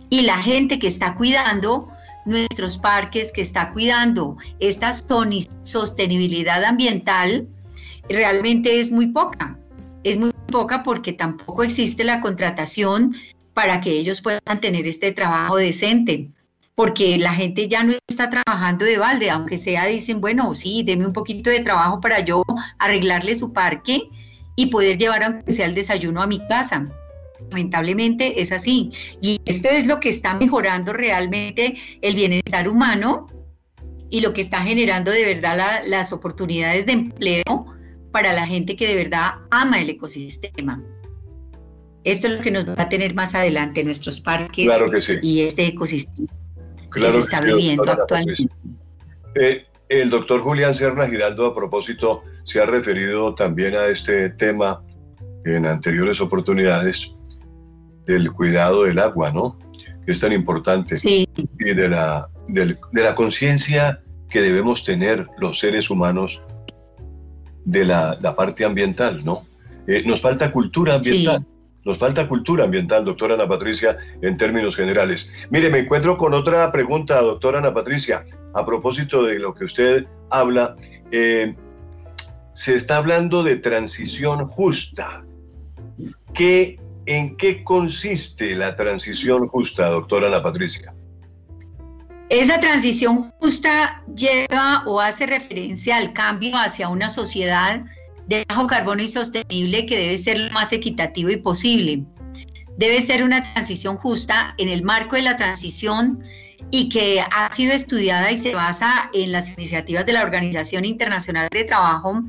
Y 0.09 0.21
la 0.21 0.37
gente 0.37 0.79
que 0.79 0.87
está 0.87 1.15
cuidando 1.15 1.89
nuestros 2.25 2.77
parques, 2.77 3.33
que 3.33 3.41
está 3.41 3.73
cuidando 3.73 4.37
esta 4.61 4.93
sostenibilidad 4.93 6.63
ambiental, 6.63 7.49
realmente 8.09 8.79
es 8.79 8.91
muy 8.91 9.07
poca. 9.07 9.57
Es 10.03 10.17
muy 10.17 10.31
poca 10.47 10.83
porque 10.83 11.13
tampoco 11.13 11.63
existe 11.63 12.03
la 12.03 12.21
contratación 12.21 13.15
para 13.53 13.81
que 13.81 13.91
ellos 13.91 14.21
puedan 14.21 14.61
tener 14.61 14.87
este 14.87 15.11
trabajo 15.11 15.55
decente, 15.55 16.29
porque 16.75 17.17
la 17.17 17.33
gente 17.33 17.67
ya 17.67 17.83
no 17.83 17.93
está 18.07 18.29
trabajando 18.29 18.85
de 18.85 18.99
balde, 18.99 19.31
aunque 19.31 19.57
sea 19.57 19.87
dicen, 19.87 20.21
bueno, 20.21 20.53
sí, 20.53 20.83
deme 20.85 21.07
un 21.07 21.13
poquito 21.13 21.49
de 21.49 21.61
trabajo 21.61 21.99
para 21.99 22.19
yo 22.19 22.43
arreglarle 22.77 23.33
su 23.33 23.51
parque 23.51 24.09
y 24.55 24.67
poder 24.67 24.97
llevar 24.97 25.23
aunque 25.23 25.51
sea 25.51 25.65
el 25.65 25.75
desayuno 25.75 26.21
a 26.21 26.27
mi 26.27 26.39
casa. 26.47 26.83
Lamentablemente 27.49 28.41
es 28.41 28.51
así. 28.51 28.91
Y 29.21 29.39
esto 29.45 29.69
es 29.69 29.87
lo 29.87 29.99
que 29.99 30.09
está 30.09 30.35
mejorando 30.35 30.93
realmente 30.93 31.77
el 32.01 32.15
bienestar 32.15 32.69
humano 32.69 33.25
y 34.09 34.21
lo 34.21 34.33
que 34.33 34.41
está 34.41 34.59
generando 34.59 35.11
de 35.11 35.33
verdad 35.33 35.81
las 35.87 36.13
oportunidades 36.13 36.85
de 36.85 36.93
empleo 36.93 37.76
para 38.17 38.33
la 38.33 38.47
gente 38.47 38.75
que 38.75 38.87
de 38.87 38.95
verdad 38.95 39.35
ama 39.51 39.79
el 39.79 39.91
ecosistema. 39.91 40.83
Esto 42.03 42.25
es 42.25 42.33
lo 42.33 42.41
que 42.41 42.49
nos 42.49 42.67
va 42.67 42.73
a 42.75 42.89
tener 42.89 43.13
más 43.13 43.35
adelante 43.35 43.83
nuestros 43.83 44.19
parques 44.19 44.67
y 45.21 45.41
este 45.41 45.67
ecosistema 45.67 46.27
que 46.91 47.11
se 47.11 47.19
está 47.19 47.41
viviendo 47.41 47.83
actualmente. 47.83 48.51
Eh, 49.35 49.67
el 49.89 50.09
doctor 50.09 50.41
Julián 50.41 50.73
Serna 50.73 51.07
Giraldo, 51.07 51.45
a 51.45 51.53
propósito, 51.53 52.23
se 52.43 52.59
ha 52.59 52.65
referido 52.65 53.35
también 53.35 53.75
a 53.75 53.85
este 53.85 54.31
tema 54.31 54.81
en 55.45 55.67
anteriores 55.67 56.19
oportunidades 56.19 57.11
del 58.07 58.31
cuidado 58.31 58.85
del 58.85 58.97
agua, 58.97 59.31
¿no? 59.31 59.59
Que 60.07 60.13
es 60.13 60.19
tan 60.19 60.33
importante. 60.33 60.97
Sí. 60.97 61.29
Y 61.59 61.71
de 61.71 61.87
la, 61.87 62.27
de 62.47 62.77
la 62.93 63.13
conciencia 63.13 64.01
que 64.31 64.41
debemos 64.41 64.83
tener 64.83 65.27
los 65.37 65.59
seres 65.59 65.91
humanos 65.91 66.41
de 67.67 67.83
la, 67.83 68.17
parte 68.35 68.63
ambiental, 68.63 69.23
¿no? 69.25 69.45
Eh, 69.85 70.01
nos 70.05 70.21
falta 70.21 70.51
cultura 70.51 70.95
ambiental. 70.95 71.45
Nos 71.83 71.97
falta 71.97 72.27
cultura 72.27 72.65
ambiental, 72.65 73.05
doctora 73.05 73.35
Ana 73.35 73.47
Patricia, 73.47 73.97
en 74.21 74.35
términos 74.35 74.75
generales. 74.75 75.31
Mire, 75.49 75.69
me 75.69 75.79
encuentro 75.79 76.17
con 76.17 76.33
otra 76.33 76.69
pregunta, 76.71 77.21
doctora 77.21 77.59
Ana 77.59 77.73
Patricia, 77.73 78.25
a 78.53 78.65
propósito 78.65 79.23
de 79.23 79.39
lo 79.39 79.53
que 79.53 79.65
usted 79.65 80.05
habla. 80.29 80.75
Eh, 81.11 81.55
se 82.53 82.75
está 82.75 82.97
hablando 82.97 83.43
de 83.43 83.57
transición 83.57 84.47
justa. 84.47 85.23
¿Qué, 86.33 86.79
¿En 87.05 87.37
qué 87.37 87.63
consiste 87.63 88.55
la 88.55 88.75
transición 88.75 89.47
justa, 89.47 89.89
doctora 89.89 90.27
Ana 90.27 90.41
Patricia? 90.41 90.93
Esa 92.29 92.59
transición 92.59 93.31
justa 93.39 94.03
lleva 94.13 94.83
o 94.85 94.99
hace 94.99 95.25
referencia 95.25 95.95
al 95.95 96.11
cambio 96.11 96.57
hacia 96.57 96.89
una 96.89 97.07
sociedad 97.07 97.81
de 98.27 98.43
bajo 98.49 98.67
carbono 98.67 99.01
y 99.01 99.07
sostenible 99.07 99.85
que 99.85 99.97
debe 99.97 100.17
ser 100.17 100.39
lo 100.39 100.51
más 100.51 100.73
equitativo 100.73 101.29
y 101.29 101.37
posible. 101.37 102.03
Debe 102.77 103.01
ser 103.01 103.23
una 103.23 103.41
transición 103.53 103.95
justa 103.95 104.53
en 104.57 104.67
el 104.67 104.83
marco 104.83 105.15
de 105.15 105.21
la 105.21 105.37
transición 105.37 106.21
y 106.69 106.89
que 106.89 107.21
ha 107.21 107.53
sido 107.53 107.71
estudiada 107.71 108.29
y 108.29 108.35
se 108.35 108.53
basa 108.53 109.09
en 109.13 109.31
las 109.31 109.57
iniciativas 109.57 110.05
de 110.05 110.13
la 110.13 110.23
Organización 110.23 110.83
Internacional 110.83 111.47
de 111.49 111.63
Trabajo 111.63 112.23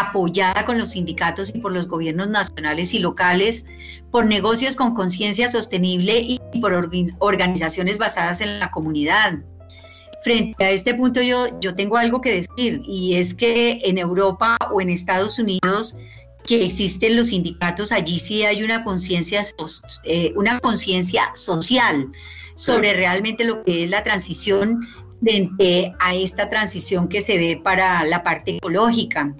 apoyada 0.00 0.64
con 0.64 0.78
los 0.78 0.90
sindicatos 0.90 1.54
y 1.54 1.58
por 1.58 1.72
los 1.72 1.86
gobiernos 1.86 2.28
nacionales 2.28 2.94
y 2.94 2.98
locales, 2.98 3.64
por 4.10 4.26
negocios 4.26 4.76
con 4.76 4.94
conciencia 4.94 5.48
sostenible 5.48 6.20
y 6.20 6.40
por 6.60 6.72
organizaciones 7.18 7.98
basadas 7.98 8.40
en 8.40 8.58
la 8.58 8.70
comunidad. 8.70 9.40
Frente 10.22 10.64
a 10.64 10.70
este 10.70 10.94
punto 10.94 11.20
yo, 11.20 11.58
yo 11.60 11.74
tengo 11.74 11.96
algo 11.96 12.20
que 12.20 12.42
decir 12.42 12.80
y 12.84 13.14
es 13.16 13.34
que 13.34 13.80
en 13.84 13.98
Europa 13.98 14.56
o 14.70 14.80
en 14.80 14.90
Estados 14.90 15.38
Unidos 15.38 15.96
que 16.46 16.64
existen 16.64 17.16
los 17.16 17.28
sindicatos, 17.28 17.92
allí 17.92 18.18
sí 18.18 18.42
hay 18.44 18.62
una 18.62 18.84
conciencia 18.84 19.42
eh, 20.04 20.32
una 20.36 20.58
conciencia 20.60 21.30
social 21.34 22.10
sobre 22.54 22.94
realmente 22.94 23.44
lo 23.44 23.62
que 23.64 23.84
es 23.84 23.90
la 23.90 24.02
transición 24.02 24.86
frente 25.22 25.94
a 26.00 26.14
esta 26.14 26.50
transición 26.50 27.08
que 27.08 27.20
se 27.20 27.38
ve 27.38 27.60
para 27.62 28.04
la 28.04 28.22
parte 28.22 28.56
ecológica. 28.56 29.34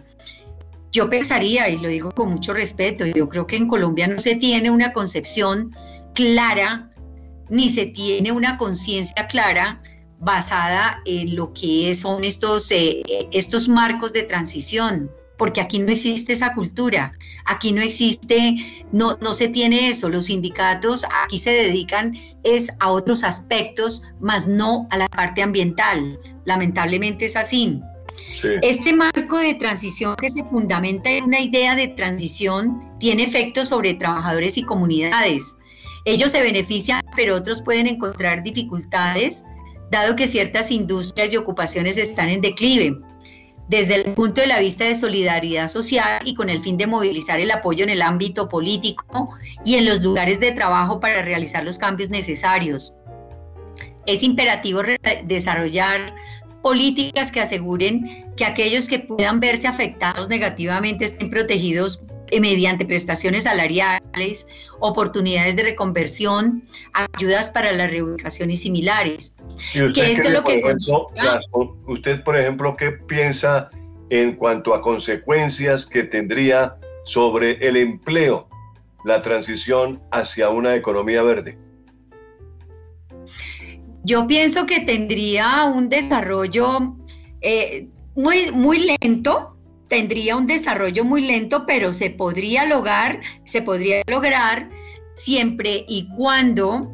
Yo 0.92 1.08
pensaría, 1.08 1.70
y 1.70 1.78
lo 1.78 1.88
digo 1.88 2.10
con 2.10 2.30
mucho 2.30 2.52
respeto, 2.52 3.06
yo 3.06 3.26
creo 3.26 3.46
que 3.46 3.56
en 3.56 3.66
Colombia 3.66 4.06
no 4.06 4.18
se 4.18 4.36
tiene 4.36 4.70
una 4.70 4.92
concepción 4.92 5.74
clara, 6.14 6.90
ni 7.48 7.70
se 7.70 7.86
tiene 7.86 8.30
una 8.30 8.58
conciencia 8.58 9.26
clara 9.26 9.82
basada 10.18 11.00
en 11.06 11.34
lo 11.34 11.54
que 11.54 11.94
son 11.94 12.24
estos, 12.24 12.70
eh, 12.70 13.02
estos 13.32 13.70
marcos 13.70 14.12
de 14.12 14.24
transición, 14.24 15.10
porque 15.38 15.62
aquí 15.62 15.78
no 15.78 15.90
existe 15.90 16.34
esa 16.34 16.52
cultura, 16.52 17.12
aquí 17.46 17.72
no 17.72 17.80
existe, 17.80 18.56
no, 18.92 19.16
no 19.22 19.32
se 19.32 19.48
tiene 19.48 19.88
eso, 19.88 20.10
los 20.10 20.26
sindicatos 20.26 21.06
aquí 21.24 21.38
se 21.38 21.50
dedican 21.50 22.14
es 22.44 22.70
a 22.80 22.90
otros 22.90 23.24
aspectos, 23.24 24.02
más 24.20 24.46
no 24.46 24.86
a 24.90 24.98
la 24.98 25.08
parte 25.08 25.42
ambiental, 25.42 26.18
lamentablemente 26.44 27.24
es 27.24 27.36
así. 27.36 27.80
Este 28.62 28.92
marco 28.92 29.38
de 29.38 29.54
transición 29.54 30.16
que 30.16 30.30
se 30.30 30.44
fundamenta 30.44 31.10
en 31.10 31.24
una 31.24 31.40
idea 31.40 31.76
de 31.76 31.88
transición 31.88 32.82
tiene 32.98 33.24
efectos 33.24 33.68
sobre 33.68 33.94
trabajadores 33.94 34.58
y 34.58 34.62
comunidades. 34.62 35.56
Ellos 36.04 36.32
se 36.32 36.42
benefician, 36.42 37.00
pero 37.16 37.36
otros 37.36 37.62
pueden 37.62 37.86
encontrar 37.86 38.42
dificultades, 38.42 39.44
dado 39.90 40.16
que 40.16 40.26
ciertas 40.26 40.70
industrias 40.70 41.32
y 41.32 41.36
ocupaciones 41.36 41.96
están 41.96 42.28
en 42.28 42.40
declive. 42.40 42.98
Desde 43.68 43.94
el 43.94 44.12
punto 44.14 44.40
de 44.40 44.48
la 44.48 44.58
vista 44.58 44.84
de 44.84 44.96
solidaridad 44.96 45.68
social 45.68 46.20
y 46.24 46.34
con 46.34 46.50
el 46.50 46.60
fin 46.60 46.76
de 46.76 46.88
movilizar 46.88 47.38
el 47.40 47.50
apoyo 47.52 47.84
en 47.84 47.90
el 47.90 48.02
ámbito 48.02 48.48
político 48.48 49.30
y 49.64 49.76
en 49.76 49.86
los 49.86 50.02
lugares 50.02 50.40
de 50.40 50.52
trabajo 50.52 50.98
para 50.98 51.22
realizar 51.22 51.64
los 51.64 51.78
cambios 51.78 52.10
necesarios. 52.10 52.94
Es 54.06 54.24
imperativo 54.24 54.82
desarrollar 55.24 56.12
políticas 56.62 57.30
que 57.30 57.40
aseguren 57.40 58.32
que 58.36 58.44
aquellos 58.44 58.88
que 58.88 59.00
puedan 59.00 59.40
verse 59.40 59.66
afectados 59.66 60.28
negativamente 60.28 61.04
estén 61.04 61.28
protegidos 61.30 62.04
eh, 62.30 62.40
mediante 62.40 62.86
prestaciones 62.86 63.44
salariales, 63.44 64.46
oportunidades 64.80 65.54
de 65.54 65.64
reconversión, 65.64 66.64
ayudas 66.94 67.50
para 67.50 67.72
la 67.72 67.86
reubicación 67.88 68.50
y 68.50 68.56
similares. 68.56 69.34
usted, 71.84 72.24
por 72.24 72.38
ejemplo, 72.38 72.74
¿qué 72.74 72.92
piensa 72.92 73.68
en 74.08 74.34
cuanto 74.36 74.74
a 74.74 74.80
consecuencias 74.80 75.84
que 75.84 76.04
tendría 76.04 76.76
sobre 77.04 77.52
el 77.68 77.76
empleo 77.76 78.48
la 79.04 79.20
transición 79.20 80.00
hacia 80.10 80.48
una 80.48 80.74
economía 80.74 81.22
verde? 81.22 81.58
Yo 84.04 84.26
pienso 84.26 84.66
que 84.66 84.80
tendría 84.80 85.64
un 85.64 85.88
desarrollo 85.88 86.96
eh, 87.40 87.88
muy, 88.16 88.50
muy 88.50 88.96
lento, 89.00 89.56
tendría 89.88 90.36
un 90.36 90.46
desarrollo 90.46 91.04
muy 91.04 91.22
lento, 91.22 91.64
pero 91.66 91.92
se 91.92 92.10
podría 92.10 92.64
lograr, 92.66 93.20
se 93.44 93.62
podría 93.62 94.02
lograr 94.08 94.68
siempre 95.14 95.84
y 95.88 96.08
cuando 96.16 96.90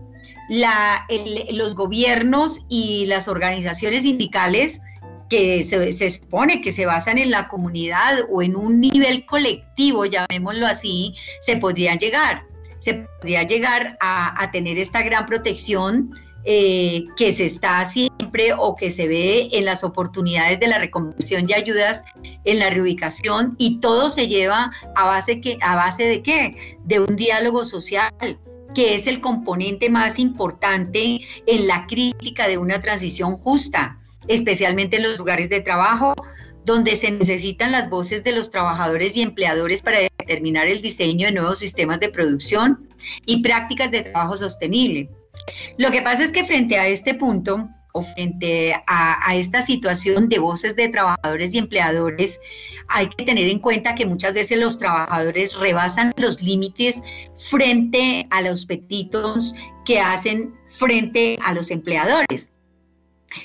los 1.50 1.74
gobiernos 1.74 2.60
y 2.68 3.06
las 3.06 3.28
organizaciones 3.28 4.02
sindicales 4.02 4.80
que 5.28 5.62
se, 5.62 5.92
se, 5.92 6.10
supone 6.10 6.60
que 6.62 6.72
se 6.72 6.86
basan 6.86 7.18
en 7.18 7.30
la 7.30 7.48
comunidad 7.48 8.20
o 8.30 8.42
en 8.42 8.56
un 8.56 8.80
nivel 8.80 9.26
colectivo, 9.26 10.06
llamémoslo 10.06 10.66
así, 10.66 11.14
se 11.42 11.56
podrían 11.56 11.98
llegar. 11.98 12.44
Se 12.80 12.94
podría 12.94 13.42
llegar 13.42 13.98
a, 14.00 14.42
a 14.42 14.50
tener 14.50 14.78
esta 14.78 15.02
gran 15.02 15.26
protección 15.26 16.14
eh, 16.44 17.04
que 17.16 17.32
se 17.32 17.44
está 17.44 17.84
siempre 17.84 18.52
o 18.56 18.76
que 18.76 18.90
se 18.90 19.08
ve 19.08 19.48
en 19.52 19.64
las 19.64 19.84
oportunidades 19.84 20.60
de 20.60 20.68
la 20.68 20.78
reconversión 20.78 21.46
y 21.48 21.52
ayudas 21.52 22.04
en 22.44 22.58
la 22.58 22.70
reubicación 22.70 23.54
y 23.58 23.80
todo 23.80 24.08
se 24.08 24.28
lleva 24.28 24.70
a 24.94 25.04
base, 25.04 25.40
que, 25.40 25.58
a 25.60 25.74
base 25.76 26.04
de 26.04 26.22
qué? 26.22 26.78
De 26.84 27.00
un 27.00 27.16
diálogo 27.16 27.64
social 27.64 28.12
que 28.74 28.94
es 28.94 29.06
el 29.06 29.20
componente 29.20 29.90
más 29.90 30.18
importante 30.18 31.20
en 31.46 31.66
la 31.66 31.86
crítica 31.86 32.48
de 32.48 32.58
una 32.58 32.80
transición 32.80 33.36
justa, 33.36 33.98
especialmente 34.28 34.96
en 34.96 35.04
los 35.04 35.18
lugares 35.18 35.48
de 35.48 35.60
trabajo, 35.60 36.14
donde 36.64 36.96
se 36.96 37.10
necesitan 37.10 37.72
las 37.72 37.88
voces 37.88 38.22
de 38.24 38.32
los 38.32 38.50
trabajadores 38.50 39.16
y 39.16 39.22
empleadores 39.22 39.82
para 39.82 40.00
determinar 40.00 40.66
el 40.66 40.82
diseño 40.82 41.26
de 41.26 41.32
nuevos 41.32 41.58
sistemas 41.58 41.98
de 41.98 42.10
producción 42.10 42.86
y 43.24 43.42
prácticas 43.42 43.90
de 43.90 44.02
trabajo 44.02 44.36
sostenible. 44.36 45.08
Lo 45.76 45.90
que 45.90 46.02
pasa 46.02 46.24
es 46.24 46.32
que 46.32 46.44
frente 46.44 46.78
a 46.78 46.88
este 46.88 47.14
punto 47.14 47.68
o 47.92 48.02
frente 48.02 48.74
a, 48.86 49.34
esta 49.34 49.62
situación 49.62 50.28
de 50.28 50.38
voces 50.38 50.76
de 50.76 50.88
trabajadores 50.88 51.54
y 51.54 51.58
empleadores, 51.58 52.40
hay 52.88 53.08
que 53.08 53.24
tener 53.24 53.48
en 53.48 53.58
cuenta 53.58 53.94
que 53.94 54.06
muchas 54.06 54.34
veces 54.34 54.58
los 54.58 54.78
trabajadores 54.78 55.54
rebasan 55.54 56.12
los 56.16 56.42
límites 56.42 57.02
frente 57.36 58.26
a 58.30 58.42
los 58.42 58.66
petitos 58.66 59.54
que 59.84 60.00
hacen 60.00 60.54
frente 60.68 61.38
a 61.42 61.52
los 61.54 61.70
empleadores. 61.70 62.50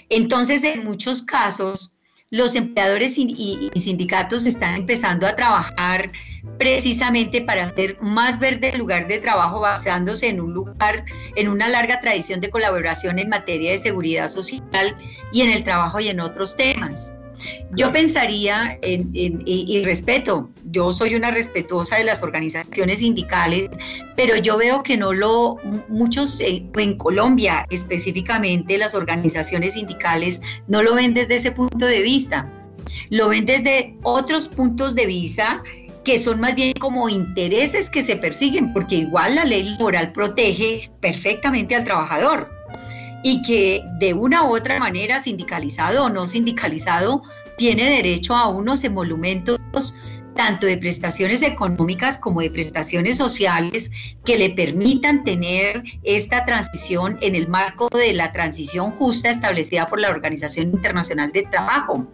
Entonces, 0.10 0.64
en 0.64 0.84
muchos 0.84 1.24
casos, 1.24 1.98
los 2.34 2.56
empleadores 2.56 3.20
y, 3.20 3.70
sindicatos 3.76 4.48
están 4.48 4.74
empezando 4.74 5.28
a 5.28 5.36
trabajar 5.36 6.12
precisamente 6.58 7.42
para 7.42 7.68
hacer 7.68 7.96
más 8.02 8.40
verde 8.40 8.70
el 8.70 8.80
lugar 8.80 9.08
de 9.08 9.20
trabajo 9.20 9.60
basándose 9.60 10.30
en 10.30 10.42
un 10.42 10.52
lugar, 10.52 11.06
en 11.36 11.48
una 11.48 11.70
larga 11.70 12.00
tradición 12.00 12.42
de 12.42 12.50
colaboración 12.50 13.20
en 13.20 13.30
materia 13.30 13.70
de 13.70 13.78
seguridad 13.78 14.30
social 14.30 14.98
y 15.32 15.42
en 15.42 15.52
el 15.52 15.64
trabajo 15.64 16.00
y 16.00 16.08
en 16.08 16.20
otros 16.20 16.58
temas. 16.58 17.14
Yo 17.72 17.92
pensaría 17.92 18.78
en, 18.82 19.10
y, 19.14 19.84
respeto, 19.84 20.50
yo 20.72 20.94
soy 20.94 21.16
una 21.16 21.32
respetuosa 21.32 21.98
de 21.98 22.04
las 22.04 22.24
organizaciones 22.24 23.00
sindicales, 23.00 23.70
pero 24.16 24.36
yo 24.38 24.58
veo 24.58 24.84
que 24.84 24.98
no 24.98 25.14
lo, 25.14 25.58
muchos 25.88 26.40
en 26.40 26.98
Colombia 26.98 27.66
específicamente 27.70 28.78
las 28.78 28.94
organizaciones 28.94 29.74
sindicales 29.74 30.42
no 30.68 30.84
lo 30.84 30.96
ven 30.96 31.14
desde 31.14 31.36
ese 31.36 31.52
punto 31.52 31.86
de 31.86 32.02
vista, 32.02 32.50
lo 33.10 33.30
ven 33.30 33.46
desde 33.46 33.96
otros 34.04 34.48
puntos 34.48 34.96
de 34.96 35.06
vista 35.06 35.64
que 36.04 36.18
son 36.18 36.40
más 36.40 36.56
bien 36.56 36.74
como 36.74 37.08
intereses 37.08 37.90
que 37.90 38.02
se 38.02 38.18
persiguen, 38.18 38.74
porque 38.74 38.96
igual 38.96 39.36
la 39.36 39.46
ley 39.46 39.64
laboral 39.64 40.12
protege 40.12 40.92
perfectamente 41.00 41.76
al 41.76 41.86
trabajador 41.86 42.50
y 43.24 43.42
que 43.42 43.84
de 44.00 44.14
una 44.14 44.44
u 44.44 44.56
otra 44.56 44.80
manera, 44.80 45.22
sindicalizado 45.22 46.06
o 46.06 46.10
no 46.10 46.28
sindicalizado, 46.28 47.24
tiene 47.58 47.90
derecho 47.90 48.36
a 48.36 48.50
unos 48.50 48.84
emolumentos 48.84 49.60
tanto 50.36 50.66
de 50.66 50.78
prestaciones 50.78 51.42
económicas 51.42 52.18
como 52.18 52.42
de 52.42 52.50
prestaciones 52.50 53.18
sociales 53.18 53.92
que 54.26 54.38
le 54.38 54.50
permitan 54.50 55.24
tener 55.24 55.84
esta 56.04 56.46
transición 56.46 57.18
en 57.22 57.36
el 57.36 57.48
marco 57.48 57.88
de 57.90 58.14
la 58.14 58.32
transición 58.32 58.92
justa 58.92 59.30
establecida 59.30 59.88
por 59.88 60.00
la 60.00 60.10
Organización 60.10 60.72
Internacional 60.72 61.32
de 61.32 61.44
Trabajo. 61.44 62.08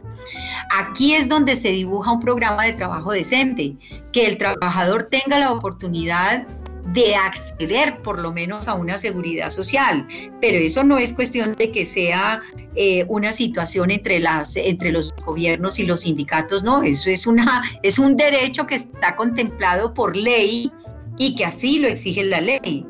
Aquí 0.77 1.13
es 1.13 1.29
donde 1.29 1.55
se 1.55 1.69
dibuja 1.69 2.11
un 2.11 2.19
programa 2.19 2.65
de 2.65 2.73
trabajo 2.73 3.11
decente, 3.11 3.75
que 4.11 4.27
el 4.27 4.37
trabajador 4.37 5.07
tenga 5.09 5.39
la 5.39 5.51
oportunidad 5.51 6.45
de 6.93 7.15
acceder 7.15 8.01
por 8.01 8.19
lo 8.19 8.31
menos 8.31 8.67
a 8.67 8.73
una 8.73 8.97
seguridad 8.97 9.49
social. 9.49 10.07
Pero 10.41 10.57
eso 10.57 10.83
no 10.83 10.97
es 10.97 11.13
cuestión 11.13 11.55
de 11.55 11.71
que 11.71 11.85
sea 11.85 12.41
eh, 12.75 13.05
una 13.07 13.31
situación 13.31 13.91
entre, 13.91 14.19
las, 14.19 14.55
entre 14.55 14.91
los 14.91 15.13
gobiernos 15.25 15.79
y 15.79 15.85
los 15.85 16.01
sindicatos, 16.01 16.63
no, 16.63 16.83
eso 16.83 17.09
es, 17.09 17.27
una, 17.27 17.63
es 17.83 17.99
un 17.99 18.17
derecho 18.17 18.65
que 18.65 18.75
está 18.75 19.15
contemplado 19.15 19.93
por 19.93 20.15
ley 20.15 20.71
y 21.17 21.35
que 21.35 21.45
así 21.45 21.79
lo 21.79 21.87
exige 21.87 22.23
la 22.23 22.41
ley. 22.41 22.85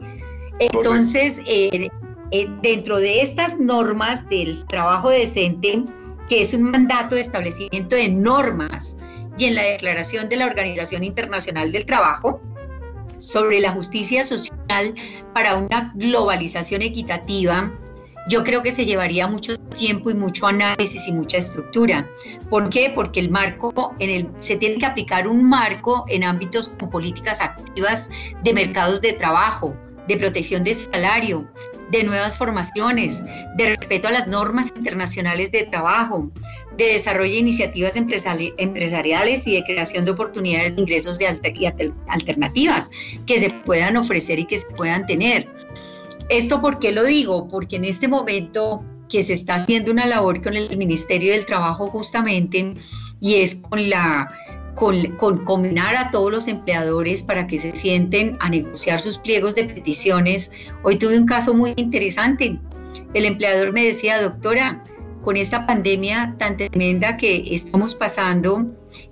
Entonces, 0.59 1.39
eh, 1.45 1.89
eh, 2.31 2.47
dentro 2.61 2.99
de 2.99 3.21
estas 3.21 3.59
normas 3.59 4.27
del 4.29 4.65
trabajo 4.65 5.09
decente, 5.09 5.83
que 6.27 6.41
es 6.41 6.53
un 6.53 6.63
mandato 6.63 7.15
de 7.15 7.21
establecimiento 7.21 7.95
de 7.95 8.09
normas, 8.09 8.95
y 9.39 9.45
en 9.45 9.55
la 9.55 9.63
declaración 9.63 10.27
de 10.27 10.35
la 10.35 10.45
Organización 10.45 11.03
Internacional 11.03 11.71
del 11.71 11.85
Trabajo, 11.85 12.41
sobre 13.19 13.59
la 13.59 13.71
justicia 13.71 14.23
social 14.23 14.95
para 15.33 15.55
una 15.55 15.91
globalización 15.95 16.81
equitativa, 16.81 17.71
yo 18.29 18.43
creo 18.43 18.61
que 18.61 18.71
se 18.71 18.85
llevaría 18.85 19.27
mucho 19.27 19.57
tiempo 19.57 20.11
y 20.11 20.13
mucho 20.13 20.47
análisis 20.47 21.07
y 21.07 21.11
mucha 21.11 21.37
estructura. 21.37 22.07
¿Por 22.49 22.69
qué? 22.69 22.91
Porque 22.93 23.19
el 23.19 23.31
marco, 23.31 23.95
en 23.99 24.09
el, 24.09 24.29
se 24.37 24.55
tiene 24.57 24.77
que 24.77 24.85
aplicar 24.85 25.27
un 25.27 25.47
marco 25.47 26.05
en 26.09 26.23
ámbitos 26.23 26.69
con 26.79 26.89
políticas 26.89 27.41
activas 27.41 28.09
de 28.43 28.53
mercados 28.53 29.01
de 29.01 29.13
trabajo, 29.13 29.75
de 30.09 30.17
protección 30.17 30.63
de 30.63 30.73
salario, 30.73 31.47
de 31.91 32.03
nuevas 32.03 32.37
formaciones, 32.37 33.23
de 33.55 33.75
respeto 33.75 34.07
a 34.07 34.11
las 34.11 34.27
normas 34.27 34.73
internacionales 34.75 35.51
de 35.51 35.63
trabajo, 35.63 36.29
de 36.77 36.93
desarrollo 36.93 37.31
de 37.31 37.39
iniciativas 37.39 37.95
empresariales 37.95 39.47
y 39.47 39.53
de 39.53 39.63
creación 39.63 40.05
de 40.05 40.11
oportunidades 40.11 40.75
de 40.75 40.81
ingresos 40.81 41.19
de 41.19 41.27
alternativas 42.07 42.89
que 43.25 43.39
se 43.39 43.51
puedan 43.65 43.97
ofrecer 43.97 44.39
y 44.39 44.45
que 44.45 44.57
se 44.57 44.65
puedan 44.67 45.05
tener. 45.05 45.47
¿Esto 46.29 46.59
por 46.59 46.79
qué 46.79 46.91
lo 46.91 47.03
digo? 47.03 47.47
Porque 47.47 47.75
en 47.75 47.85
este 47.85 48.07
momento 48.07 48.83
que 49.09 49.23
se 49.23 49.33
está 49.33 49.55
haciendo 49.55 49.91
una 49.91 50.05
labor 50.05 50.41
con 50.41 50.55
el 50.55 50.75
Ministerio 50.77 51.33
del 51.33 51.45
Trabajo 51.45 51.87
justamente 51.87 52.73
y 53.21 53.35
es 53.35 53.55
con 53.55 53.89
la 53.89 54.31
con, 54.79 55.37
combinar 55.43 55.95
a 55.97 56.09
todos 56.09 56.31
los 56.31 56.47
empleadores 56.47 57.21
para 57.21 57.45
que 57.45 57.57
se 57.57 57.75
sienten 57.75 58.37
a 58.39 58.49
negociar 58.49 58.99
sus 59.01 59.17
pliegos 59.17 59.53
de 59.53 59.65
peticiones. 59.65 60.51
Hoy 60.83 60.97
tuve 60.97 61.17
un 61.17 61.25
caso 61.25 61.53
muy 61.53 61.73
interesante. 61.75 62.57
El 63.13 63.25
empleador 63.25 63.73
me 63.73 63.83
decía, 63.83 64.21
doctora, 64.21 64.83
con 65.23 65.35
esta 65.35 65.67
pandemia 65.67 66.35
tan 66.39 66.55
tremenda 66.55 67.17
que 67.17 67.53
estamos 67.53 67.93
pasando 67.93 68.65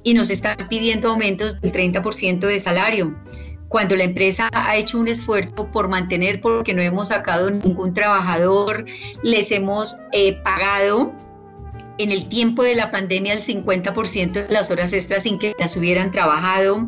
y 0.04 0.14
nos 0.14 0.30
están 0.30 0.56
pidiendo 0.70 1.10
aumentos 1.10 1.60
del 1.60 1.74
30% 1.74 2.40
de 2.40 2.60
salario, 2.60 3.16
cuando 3.68 3.98
la 3.98 4.06
empresa 4.06 4.50
ha 4.54 4.78
hecho 4.78 4.98
un 4.98 5.10
esfuerzo 5.10 5.70
por 5.72 5.90
mantener, 5.90 6.40
porque 6.40 6.74
no 6.74 6.82
hemos 6.82 7.10
sacado 7.10 7.52
ningún 7.52 7.94
trabajador, 7.94 8.86
les 9.24 9.52
hemos 9.52 9.98
eh, 10.14 10.42
pagado 10.44 11.14
en 11.98 12.12
el 12.12 12.28
tiempo 12.30 12.64
de 12.64 12.76
la 12.76 12.92
pandemia 12.92 13.34
el 13.34 13.42
50% 13.42 14.48
de 14.48 14.54
las 14.54 14.72
horas 14.72 14.94
extras 14.94 15.24
sin 15.24 15.40
que 15.40 15.54
las 15.60 15.76
hubieran 15.76 16.12
trabajado, 16.12 16.88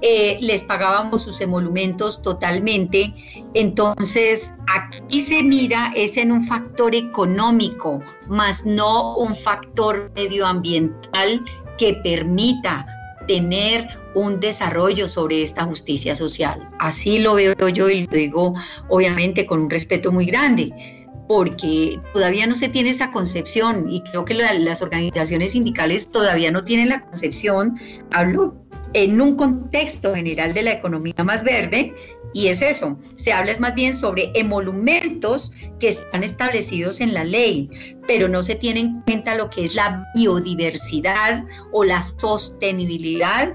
eh, 0.00 0.38
les 0.40 0.62
pagábamos 0.62 1.24
sus 1.24 1.40
emolumentos 1.40 2.22
totalmente. 2.22 3.14
Entonces, 3.54 4.52
aquí 4.74 5.20
se 5.20 5.42
mira 5.42 5.92
es 5.94 6.16
en 6.16 6.32
un 6.32 6.42
factor 6.42 6.94
económico, 6.94 8.00
más 8.28 8.64
no 8.64 9.16
un 9.16 9.34
factor 9.34 10.10
medioambiental 10.14 11.40
que 11.76 11.94
permita 11.94 12.86
tener 13.26 13.86
un 14.14 14.40
desarrollo 14.40 15.08
sobre 15.08 15.42
esta 15.42 15.64
justicia 15.64 16.14
social. 16.14 16.68
Así 16.78 17.18
lo 17.18 17.34
veo 17.34 17.54
yo 17.68 17.90
y 17.90 18.06
lo 18.06 18.12
digo 18.12 18.52
obviamente 18.88 19.46
con 19.46 19.60
un 19.60 19.70
respeto 19.70 20.10
muy 20.10 20.26
grande 20.26 20.97
porque 21.28 22.00
todavía 22.12 22.46
no 22.46 22.54
se 22.54 22.68
tiene 22.68 22.90
esa 22.90 23.12
concepción 23.12 23.88
y 23.88 24.00
creo 24.02 24.24
que 24.24 24.34
las 24.34 24.82
organizaciones 24.82 25.52
sindicales 25.52 26.08
todavía 26.08 26.50
no 26.50 26.64
tienen 26.64 26.88
la 26.88 27.02
concepción, 27.02 27.78
hablo 28.12 28.56
en 28.94 29.20
un 29.20 29.36
contexto 29.36 30.14
general 30.14 30.54
de 30.54 30.62
la 30.62 30.72
economía 30.72 31.22
más 31.22 31.44
verde 31.44 31.94
y 32.32 32.48
es 32.48 32.62
eso, 32.62 32.98
se 33.16 33.32
habla 33.32 33.52
es 33.52 33.60
más 33.60 33.74
bien 33.74 33.94
sobre 33.94 34.30
emolumentos 34.34 35.52
que 35.78 35.88
están 35.88 36.24
establecidos 36.24 37.00
en 37.00 37.14
la 37.14 37.24
ley, 37.24 37.70
pero 38.06 38.28
no 38.28 38.42
se 38.42 38.54
tiene 38.54 38.80
en 38.80 39.00
cuenta 39.02 39.34
lo 39.34 39.50
que 39.50 39.64
es 39.64 39.74
la 39.74 40.06
biodiversidad 40.14 41.44
o 41.72 41.84
la 41.84 42.02
sostenibilidad 42.04 43.54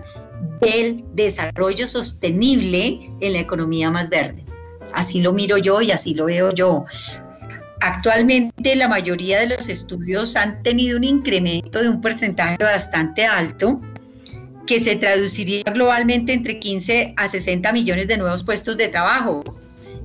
del 0.61 1.03
desarrollo 1.13 1.87
sostenible 1.87 3.11
en 3.19 3.33
la 3.33 3.39
economía 3.39 3.89
más 3.89 4.09
verde. 4.09 4.43
Así 4.93 5.21
lo 5.21 5.33
miro 5.33 5.57
yo 5.57 5.81
y 5.81 5.91
así 5.91 6.13
lo 6.13 6.25
veo 6.25 6.53
yo. 6.53 6.85
Actualmente 7.85 8.77
la 8.77 8.87
mayoría 8.87 9.41
de 9.41 9.57
los 9.57 9.67
estudios 9.67 10.37
han 10.37 10.63
tenido 10.63 10.95
un 10.95 11.03
incremento 11.03 11.81
de 11.81 11.89
un 11.89 11.99
porcentaje 11.99 12.55
bastante 12.63 13.25
alto 13.25 13.81
que 14.65 14.79
se 14.79 14.95
traduciría 14.95 15.63
globalmente 15.63 16.31
entre 16.31 16.61
15 16.61 17.13
a 17.17 17.27
60 17.27 17.73
millones 17.73 18.07
de 18.07 18.15
nuevos 18.15 18.41
puestos 18.41 18.77
de 18.77 18.87
trabajo, 18.87 19.43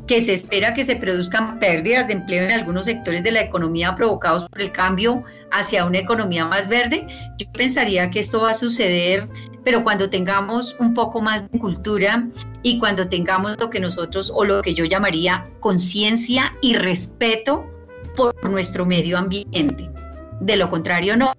que 0.09 0.23
se 0.23 0.33
espera 0.33 0.73
que 0.73 0.85
se 0.85 0.97
produzcan 0.97 1.59
pérdidas 1.61 2.07
de 2.09 2.14
empleo 2.14 2.44
en 2.44 2.51
algunos 2.51 2.87
sectores 2.87 3.23
de 3.23 3.31
la 3.31 3.42
economía 3.42 3.94
provocados 3.94 4.49
por 4.49 4.61
el 4.62 4.73
cambio 4.73 5.23
hacia 5.53 5.85
una 5.85 5.99
economía 5.99 6.47
más 6.47 6.66
verde. 6.66 7.07
Yo 7.38 7.47
pensaría 7.53 8.11
que 8.11 8.21
esto 8.21 8.40
va 8.40 8.51
a 8.51 8.55
suceder, 8.55 9.29
pero 9.64 9.85
cuando 9.85 10.09
tengamos 10.09 10.75
un 10.81 10.94
poco 10.94 11.21
más 11.21 11.49
de 11.53 11.59
cultura 11.59 12.27
y 12.62 12.79
cuando 12.79 13.09
tengamos 13.09 13.57
lo 13.61 13.68
que 13.68 13.81
nosotros 13.81 14.33
o 14.35 14.44
lo 14.44 14.62
que 14.62 14.75
yo 14.75 14.87
llamaría 14.87 15.47
conciencia 15.61 16.57
y 16.62 16.75
respeto 16.75 17.66
por 18.16 18.35
nuestro 18.51 18.87
medio 18.87 19.18
ambiente. 19.18 19.90
De 20.40 20.57
lo 20.57 20.71
contrario, 20.71 21.18
no. 21.18 21.35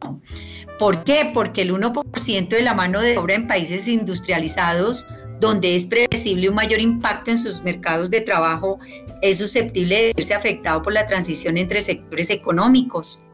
¿Por 0.77 1.03
qué? 1.03 1.32
Porque 1.34 1.63
el 1.63 1.73
1% 1.73 2.47
de 2.47 2.62
la 2.62 2.73
mano 2.75 3.01
de 3.01 3.17
obra 3.17 3.34
en 3.34 3.47
países 3.47 3.88
industrializados, 3.88 5.08
donde 5.39 5.75
es 5.75 5.86
previsible 5.86 6.49
un 6.49 6.56
mayor 6.56 6.80
impacto 6.80 7.32
en 7.32 7.38
sus 7.38 7.62
mercados 7.63 8.10
de 8.10 8.21
trabajo, 8.21 8.80
es 9.21 9.38
susceptible 9.38 9.95
de 9.95 10.13
verse 10.15 10.34
afectado 10.34 10.82
por 10.82 10.93
la 10.93 11.06
transición 11.06 11.58
entre 11.58 11.82
sectores 11.82 12.30
económicos. 12.30 13.25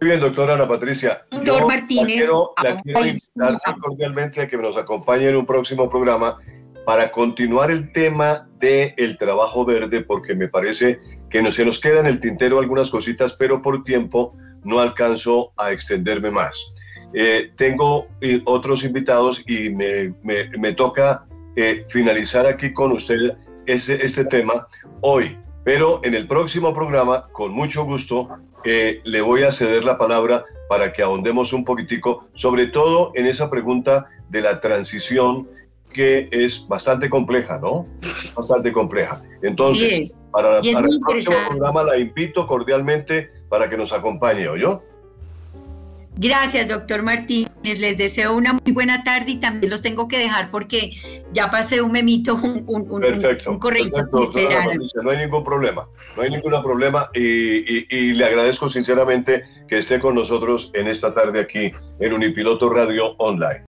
Muy 0.00 0.10
bien, 0.10 0.20
doctora 0.20 0.54
Ana 0.54 0.68
Patricia. 0.68 1.24
Doctor 1.30 1.66
Martínez. 1.66 2.28
La 2.62 2.82
quiero, 2.82 3.04
invitar 3.06 3.78
cordialmente 3.80 4.42
a 4.42 4.48
que 4.48 4.58
nos 4.58 4.76
acompañe 4.76 5.28
en 5.28 5.36
un 5.36 5.46
próximo 5.46 5.88
programa 5.88 6.38
para 6.84 7.10
continuar 7.10 7.70
el 7.70 7.92
tema 7.92 8.48
del 8.58 8.92
el 8.96 9.16
trabajo 9.16 9.64
verde, 9.64 10.02
porque 10.02 10.34
me 10.34 10.48
parece 10.48 11.00
que 11.30 11.42
no, 11.42 11.50
se 11.50 11.64
nos 11.64 11.80
quedan 11.80 12.06
en 12.06 12.12
el 12.12 12.20
tintero 12.20 12.58
algunas 12.58 12.90
cositas, 12.90 13.32
pero 13.32 13.62
por 13.62 13.84
tiempo 13.84 14.36
no 14.64 14.80
alcanzo 14.80 15.52
a 15.56 15.72
extenderme 15.72 16.30
más. 16.30 16.56
Eh, 17.18 17.50
tengo 17.56 18.08
eh, 18.20 18.42
otros 18.44 18.84
invitados 18.84 19.42
y 19.46 19.70
me, 19.70 20.12
me, 20.22 20.72
toca 20.74 21.24
eh, 21.56 21.86
finalizar 21.88 22.46
aquí 22.46 22.74
con 22.74 22.92
usted 22.92 23.38
este, 23.64 24.04
este 24.04 24.26
tema 24.26 24.66
hoy, 25.00 25.38
pero 25.64 26.02
en 26.04 26.14
el 26.14 26.28
próximo 26.28 26.74
programa, 26.74 27.26
con 27.32 27.52
mucho 27.52 27.86
gusto, 27.86 28.28
le 28.64 29.20
voy 29.22 29.44
a 29.44 29.52
ceder 29.52 29.82
la 29.82 29.96
palabra 29.96 30.44
para 30.68 30.92
que 30.92 31.02
ahondemos 31.02 31.54
un 31.54 31.64
poquitico, 31.64 32.28
sobre 32.34 32.66
todo 32.66 33.12
en 33.14 33.24
esa 33.24 33.48
pregunta 33.48 34.04
de 34.28 34.42
la 34.42 34.60
transición 34.60 35.48
que 35.94 36.28
es 36.30 36.68
bastante 36.68 37.08
compleja, 37.08 37.58
¿no? 37.58 37.86
Bastante 38.34 38.72
compleja. 38.72 39.22
Entonces, 39.40 40.12
para, 40.32 40.60
para 40.60 40.86
el 40.86 41.00
próximo 41.00 41.36
programa 41.48 41.82
la 41.82 41.96
invito 41.96 42.46
cordialmente 42.46 43.30
para 43.48 43.70
que 43.70 43.78
nos 43.78 43.92
acompañe, 43.94 44.44
yo 44.60 44.82
Gracias, 46.16 46.68
doctor 46.68 47.02
Martínez. 47.02 47.50
Les 47.62 47.98
deseo 47.98 48.34
una 48.34 48.54
muy 48.54 48.72
buena 48.72 49.04
tarde 49.04 49.32
y 49.32 49.36
también 49.36 49.70
los 49.70 49.82
tengo 49.82 50.08
que 50.08 50.18
dejar 50.18 50.50
porque 50.50 50.92
ya 51.32 51.50
pasé 51.50 51.82
un 51.82 51.92
memito, 51.92 52.34
un, 52.34 52.64
un, 52.66 52.90
un, 52.90 53.00
perfecto, 53.00 53.50
un 53.50 53.60
no 53.60 55.10
hay 55.10 55.18
ningún 55.18 55.44
problema, 55.44 55.88
no 56.16 56.22
hay 56.22 56.30
ningún 56.30 56.52
problema 56.62 57.10
y, 57.12 57.86
y, 57.94 58.12
le 58.14 58.24
agradezco 58.24 58.68
sinceramente 58.68 59.44
que 59.68 59.78
esté 59.78 59.98
con 59.98 60.14
nosotros 60.14 60.70
en 60.74 60.86
esta 60.86 61.12
tarde 61.12 61.40
aquí 61.40 61.72
en 61.98 62.12
Unipiloto 62.12 62.70
Radio 62.70 63.14
Online. 63.18 63.62